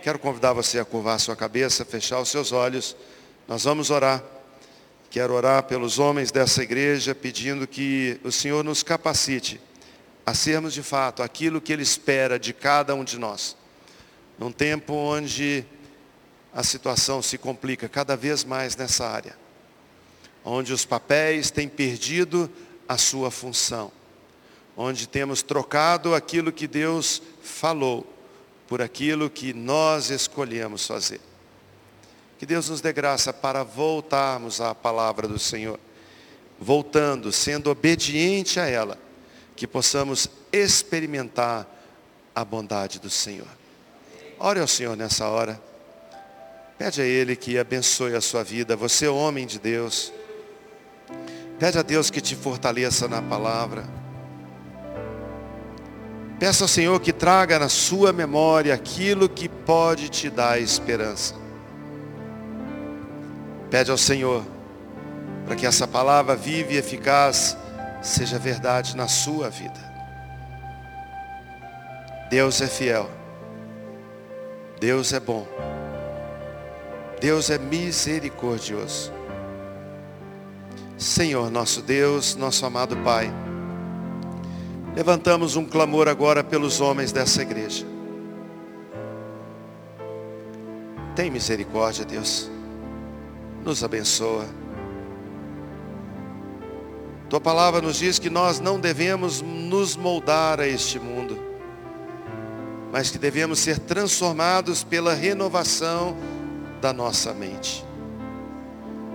Quero 0.03 0.19
convidar 0.19 0.55
você 0.55 0.79
a 0.79 0.85
curvar 0.85 1.21
sua 1.21 1.37
cabeça, 1.37 1.85
fechar 1.85 2.19
os 2.19 2.31
seus 2.31 2.51
olhos. 2.51 2.97
Nós 3.47 3.65
vamos 3.65 3.91
orar. 3.91 4.25
Quero 5.11 5.35
orar 5.35 5.65
pelos 5.65 5.99
homens 5.99 6.31
dessa 6.31 6.63
igreja, 6.63 7.15
pedindo 7.15 7.67
que 7.67 8.19
o 8.25 8.33
Senhor 8.33 8.65
nos 8.65 8.83
capacite 8.83 9.61
a 10.25 10.35
sermos 10.35 10.75
de 10.75 10.83
fato 10.83 11.23
aquilo 11.23 11.61
que 11.61 11.73
Ele 11.73 11.83
espera 11.83 12.39
de 12.39 12.53
cada 12.53 12.95
um 12.95 13.05
de 13.05 13.19
nós. 13.19 13.57
Num 14.39 14.53
tempo 14.53 14.93
onde 14.93 15.65
a 16.53 16.63
situação 16.63 17.23
se 17.23 17.39
complica 17.39 17.89
cada 17.89 18.17
vez 18.17 18.45
mais 18.45 18.75
nessa 18.77 19.07
área, 19.07 19.37
onde 20.45 20.73
os 20.73 20.85
papéis 20.85 21.51
têm 21.51 21.69
perdido 21.69 22.51
a 22.89 22.97
sua 22.97 23.31
função, 23.31 23.93
onde 24.77 25.07
temos 25.07 25.43
trocado 25.43 26.15
aquilo 26.15 26.53
que 26.53 26.67
Deus 26.67 27.21
falou 27.43 28.07
por 28.67 28.81
aquilo 28.81 29.31
que 29.31 29.53
nós 29.53 30.11
escolhemos 30.11 30.87
fazer. 30.87 31.21
Que 32.39 32.47
Deus 32.47 32.69
nos 32.69 32.81
dê 32.81 32.93
graça 32.93 33.33
para 33.33 33.65
voltarmos 33.65 34.61
à 34.61 34.75
palavra 34.75 35.27
do 35.27 35.39
Senhor, 35.39 35.79
voltando, 36.61 37.33
sendo 37.33 37.71
obediente 37.71 38.61
a 38.61 38.67
ela, 38.67 38.99
que 39.57 39.67
possamos 39.67 40.29
experimentar 40.53 41.67
a 42.35 42.45
bondade 42.45 43.01
do 43.01 43.11
Senhor. 43.11 43.49
Ore 44.39 44.61
ao 44.61 44.69
Senhor 44.69 44.97
nessa 44.97 45.27
hora. 45.29 45.68
Pede 46.79 47.03
a 47.03 47.05
Ele 47.05 47.35
que 47.35 47.59
abençoe 47.59 48.15
a 48.15 48.21
sua 48.21 48.45
vida. 48.45 48.77
Você 48.77 49.07
é 49.07 49.11
homem 49.11 49.45
de 49.45 49.59
Deus. 49.59 50.13
Pede 51.59 51.77
a 51.77 51.83
Deus 51.83 52.09
que 52.09 52.21
te 52.21 52.37
fortaleça 52.37 53.09
na 53.09 53.21
palavra. 53.21 53.85
Peça 56.39 56.63
ao 56.63 56.69
Senhor 56.69 57.01
que 57.01 57.13
traga 57.13 57.59
na 57.59 57.69
sua 57.69 58.13
memória 58.13 58.73
aquilo 58.73 59.29
que 59.29 59.49
pode 59.49 60.09
te 60.09 60.31
dar 60.31 60.61
esperança. 60.61 61.35
Pede 63.69 63.91
ao 63.91 63.99
Senhor 63.99 64.47
para 65.45 65.57
que 65.57 65.67
essa 65.67 65.89
palavra 65.89 66.37
viva 66.37 66.75
e 66.75 66.77
eficaz 66.77 67.57
seja 68.01 68.39
verdade 68.39 68.97
na 68.97 69.09
sua 69.09 69.51
vida. 69.51 69.89
Deus 72.31 72.61
é 72.61 72.69
fiel. 72.69 73.11
Deus 74.79 75.13
é 75.13 75.19
bom. 75.19 75.68
Deus 77.21 77.51
é 77.51 77.59
misericordioso. 77.59 79.13
Senhor, 80.97 81.51
nosso 81.51 81.83
Deus, 81.83 82.37
nosso 82.37 82.65
amado 82.65 82.97
Pai, 82.99 83.33
levantamos 84.95 85.57
um 85.57 85.65
clamor 85.65 86.09
agora 86.09 86.45
pelos 86.45 86.81
homens 86.81 87.13
dessa 87.13 87.43
igreja. 87.43 87.87
Tem 91.15 91.31
misericórdia, 91.31 92.05
Deus. 92.05 92.49
Nos 93.65 93.83
abençoa. 93.83 94.47
Tua 97.29 97.41
palavra 97.41 97.83
nos 97.83 97.99
diz 97.99 98.19
que 98.19 98.31
nós 98.31 98.59
não 98.59 98.81
devemos 98.81 99.43
nos 99.43 99.97
moldar 99.97 100.61
a 100.61 100.67
este 100.67 100.99
mundo, 100.99 101.39
mas 102.91 103.11
que 103.11 103.19
devemos 103.19 103.59
ser 103.59 103.79
transformados 103.81 104.83
pela 104.83 105.13
renovação 105.13 106.17
da 106.81 106.93
nossa 106.93 107.33
mente. 107.33 107.85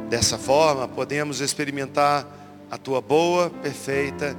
Dessa 0.10 0.38
forma, 0.38 0.88
podemos 0.88 1.42
experimentar 1.42 2.26
a 2.70 2.78
tua 2.78 3.02
boa, 3.02 3.50
perfeita 3.50 4.36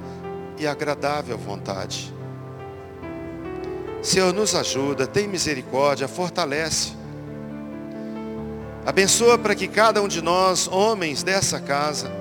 e 0.57 0.65
agradável 0.65 1.37
vontade. 1.37 2.13
Senhor, 4.01 4.33
nos 4.33 4.53
ajuda, 4.53 5.07
tem 5.07 5.27
misericórdia, 5.27 6.07
fortalece. 6.07 6.93
Abençoa 8.85 9.37
para 9.37 9.55
que 9.55 9.67
cada 9.67 10.01
um 10.01 10.07
de 10.07 10.21
nós, 10.21 10.67
homens 10.67 11.23
dessa 11.23 11.59
casa, 11.59 12.11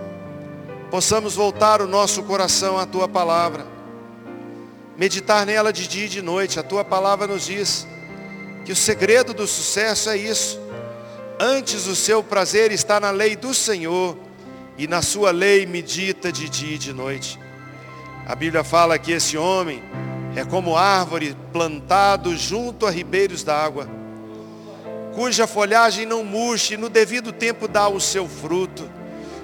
possamos 0.91 1.35
voltar 1.35 1.83
o 1.83 1.87
nosso 1.87 2.23
coração 2.23 2.79
à 2.79 2.87
tua 2.87 3.07
palavra, 3.07 3.67
meditar 4.97 5.45
nela 5.45 5.73
de 5.73 5.87
dia 5.87 6.07
e 6.07 6.09
de 6.09 6.23
noite. 6.23 6.59
A 6.59 6.63
tua 6.63 6.83
palavra 6.83 7.27
nos 7.27 7.45
diz 7.45 7.87
que 8.65 8.73
o 8.73 8.77
segredo 8.77 9.35
do 9.35 9.47
sucesso 9.47 10.09
é 10.09 10.17
isso 10.17 10.59
Antes 11.39 11.87
o 11.87 11.97
seu 11.97 12.23
prazer 12.23 12.71
está 12.71 13.01
na 13.01 13.11
lei 13.11 13.35
do 13.35 13.53
Senhor, 13.53 14.17
e 14.79 14.87
na 14.87 15.03
sua 15.03 15.31
lei 15.31 15.67
medita 15.67 16.33
de 16.33 16.49
dia 16.49 16.75
e 16.75 16.79
de 16.79 16.93
noite. 16.93 17.39
A 18.27 18.35
Bíblia 18.35 18.65
fala 18.65 18.99
que 18.99 19.13
esse 19.13 19.37
homem 19.37 19.83
é 20.37 20.45
como 20.45 20.77
árvore 20.77 21.37
plantado 21.53 22.37
junto 22.37 22.87
a 22.87 22.91
ribeiros 22.91 23.43
d'água, 23.43 23.89
cuja 25.15 25.47
folhagem 25.47 26.07
não 26.07 26.25
murche, 26.25 26.75
e 26.75 26.77
no 26.77 26.89
devido 26.89 27.33
tempo 27.33 27.69
dá 27.69 27.89
o 27.89 28.01
seu 28.01 28.29
fruto. 28.29 28.89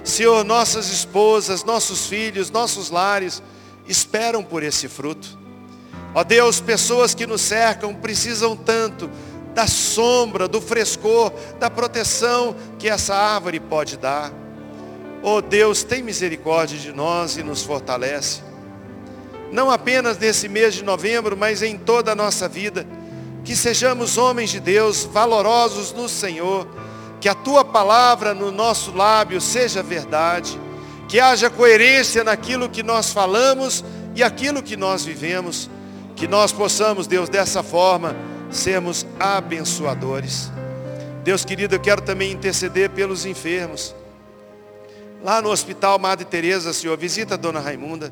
Senhor, 0.03 0.43
nossas 0.43 0.89
esposas, 0.89 1.63
nossos 1.63 2.07
filhos, 2.07 2.49
nossos 2.49 2.89
lares 2.89 3.41
esperam 3.87 4.43
por 4.43 4.63
esse 4.63 4.87
fruto. 4.87 5.39
Ó 6.13 6.23
Deus, 6.23 6.59
pessoas 6.59 7.13
que 7.13 7.25
nos 7.25 7.41
cercam 7.41 7.93
precisam 7.93 8.55
tanto 8.55 9.09
da 9.53 9.67
sombra, 9.67 10.47
do 10.47 10.61
frescor, 10.61 11.31
da 11.59 11.69
proteção 11.69 12.55
que 12.79 12.89
essa 12.89 13.15
árvore 13.15 13.59
pode 13.59 13.97
dar. 13.97 14.31
Oh 15.23 15.41
Deus, 15.41 15.83
tem 15.83 16.01
misericórdia 16.01 16.77
de 16.77 16.91
nós 16.91 17.37
e 17.37 17.43
nos 17.43 17.63
fortalece. 17.63 18.41
Não 19.51 19.69
apenas 19.69 20.17
nesse 20.17 20.47
mês 20.47 20.73
de 20.73 20.83
novembro, 20.83 21.35
mas 21.35 21.61
em 21.61 21.77
toda 21.77 22.13
a 22.13 22.15
nossa 22.15 22.47
vida. 22.47 22.87
Que 23.43 23.55
sejamos 23.55 24.17
homens 24.17 24.49
de 24.49 24.59
Deus, 24.59 25.03
valorosos 25.03 25.91
no 25.91 26.07
Senhor. 26.07 26.67
Que 27.19 27.27
a 27.27 27.35
tua 27.35 27.63
palavra 27.65 28.33
no 28.33 28.51
nosso 28.51 28.95
lábio 28.95 29.41
seja 29.41 29.83
verdade. 29.83 30.59
Que 31.07 31.19
haja 31.19 31.49
coerência 31.49 32.23
naquilo 32.23 32.69
que 32.69 32.81
nós 32.81 33.11
falamos 33.11 33.83
e 34.15 34.23
aquilo 34.23 34.63
que 34.63 34.77
nós 34.77 35.03
vivemos. 35.03 35.69
Que 36.15 36.27
nós 36.27 36.51
possamos, 36.51 37.05
Deus, 37.05 37.27
dessa 37.27 37.61
forma, 37.61 38.15
sermos 38.51 39.05
abençoadores. 39.19 40.51
Deus 41.23 41.45
querido, 41.45 41.75
eu 41.75 41.79
quero 41.79 42.01
também 42.01 42.31
interceder 42.31 42.89
pelos 42.89 43.25
enfermos. 43.25 43.95
Lá 45.23 45.41
no 45.41 45.49
Hospital 45.49 45.99
Madre 45.99 46.25
Teresa, 46.25 46.73
Senhor, 46.73 46.97
visita 46.97 47.35
a 47.35 47.37
Dona 47.37 47.59
Raimunda. 47.59 48.11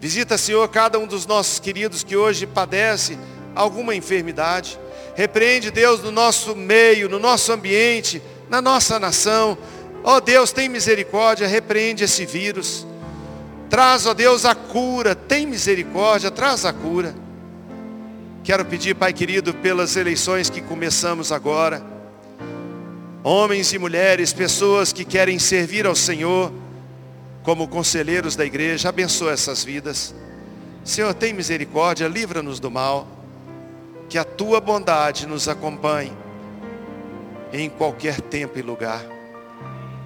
Visita, 0.00 0.36
Senhor, 0.36 0.66
cada 0.68 0.98
um 0.98 1.06
dos 1.06 1.26
nossos 1.26 1.58
queridos 1.58 2.02
que 2.02 2.16
hoje 2.16 2.46
padece 2.46 3.18
alguma 3.54 3.94
enfermidade. 3.94 4.78
Repreende, 5.14 5.70
Deus, 5.70 6.02
no 6.02 6.10
nosso 6.10 6.56
meio, 6.56 7.08
no 7.08 7.18
nosso 7.18 7.52
ambiente, 7.52 8.22
na 8.48 8.60
nossa 8.60 8.98
nação. 8.98 9.56
Ó 10.02 10.16
oh, 10.16 10.20
Deus, 10.20 10.50
tem 10.50 10.68
misericórdia, 10.68 11.46
repreende 11.46 12.04
esse 12.04 12.26
vírus. 12.26 12.86
Traz, 13.70 14.06
ó 14.06 14.10
oh, 14.10 14.14
Deus, 14.14 14.44
a 14.44 14.54
cura. 14.54 15.14
Tem 15.14 15.46
misericórdia, 15.46 16.30
traz 16.30 16.64
a 16.64 16.72
cura. 16.72 17.14
Quero 18.44 18.62
pedir, 18.62 18.94
Pai 18.94 19.10
querido, 19.10 19.54
pelas 19.54 19.96
eleições 19.96 20.50
que 20.50 20.60
começamos 20.60 21.32
agora. 21.32 21.82
Homens 23.22 23.72
e 23.72 23.78
mulheres, 23.78 24.34
pessoas 24.34 24.92
que 24.92 25.02
querem 25.02 25.38
servir 25.38 25.86
ao 25.86 25.94
Senhor 25.94 26.52
como 27.42 27.66
conselheiros 27.66 28.36
da 28.36 28.44
igreja, 28.44 28.90
abençoa 28.90 29.32
essas 29.32 29.64
vidas. 29.64 30.14
Senhor, 30.84 31.14
tem 31.14 31.32
misericórdia, 31.32 32.06
livra-nos 32.06 32.60
do 32.60 32.70
mal. 32.70 33.08
Que 34.10 34.18
a 34.18 34.24
tua 34.24 34.60
bondade 34.60 35.26
nos 35.26 35.48
acompanhe 35.48 36.12
em 37.50 37.70
qualquer 37.70 38.20
tempo 38.20 38.58
e 38.58 38.62
lugar. 38.62 39.02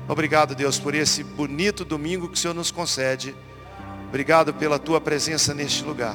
Obrigado, 0.07 0.55
Deus, 0.55 0.79
por 0.79 0.95
esse 0.95 1.25
bonito 1.25 1.85
domingo 1.85 2.29
que 2.29 2.35
o 2.35 2.39
Senhor 2.39 2.55
nos 2.55 2.71
concede. 2.71 3.35
Obrigado 4.09 4.55
pela 4.55 4.79
tua 4.79 5.01
presença 5.01 5.53
neste 5.53 5.83
lugar. 5.83 6.15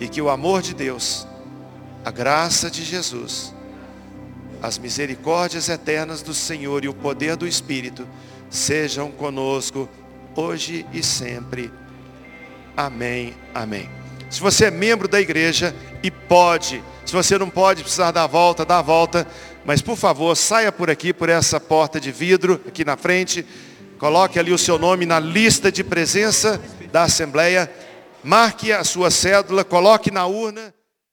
E 0.00 0.08
que 0.08 0.20
o 0.20 0.30
amor 0.30 0.62
de 0.62 0.74
Deus, 0.74 1.27
a 2.08 2.10
graça 2.10 2.70
de 2.70 2.82
Jesus, 2.82 3.54
as 4.62 4.78
misericórdias 4.78 5.68
eternas 5.68 6.22
do 6.22 6.32
Senhor 6.32 6.82
e 6.82 6.88
o 6.88 6.94
poder 6.94 7.36
do 7.36 7.46
Espírito 7.46 8.08
sejam 8.48 9.10
conosco 9.10 9.86
hoje 10.34 10.86
e 10.90 11.02
sempre. 11.02 11.70
Amém. 12.74 13.34
Amém. 13.54 13.90
Se 14.30 14.40
você 14.40 14.64
é 14.64 14.70
membro 14.70 15.06
da 15.06 15.20
igreja 15.20 15.76
e 16.02 16.10
pode, 16.10 16.82
se 17.04 17.12
você 17.12 17.36
não 17.36 17.50
pode 17.50 17.82
precisar 17.82 18.10
dar 18.10 18.24
a 18.24 18.26
volta, 18.26 18.64
dá 18.64 18.78
a 18.78 18.82
volta, 18.82 19.26
mas 19.66 19.82
por 19.82 19.98
favor, 19.98 20.34
saia 20.34 20.72
por 20.72 20.88
aqui, 20.88 21.12
por 21.12 21.28
essa 21.28 21.60
porta 21.60 22.00
de 22.00 22.10
vidro 22.10 22.58
aqui 22.66 22.86
na 22.86 22.96
frente, 22.96 23.44
coloque 23.98 24.38
ali 24.38 24.50
o 24.50 24.56
seu 24.56 24.78
nome 24.78 25.04
na 25.04 25.20
lista 25.20 25.70
de 25.70 25.84
presença 25.84 26.58
da 26.90 27.02
Assembleia, 27.02 27.70
marque 28.24 28.72
a 28.72 28.82
sua 28.82 29.10
cédula, 29.10 29.62
coloque 29.62 30.10
na 30.10 30.24
urna. 30.24 30.72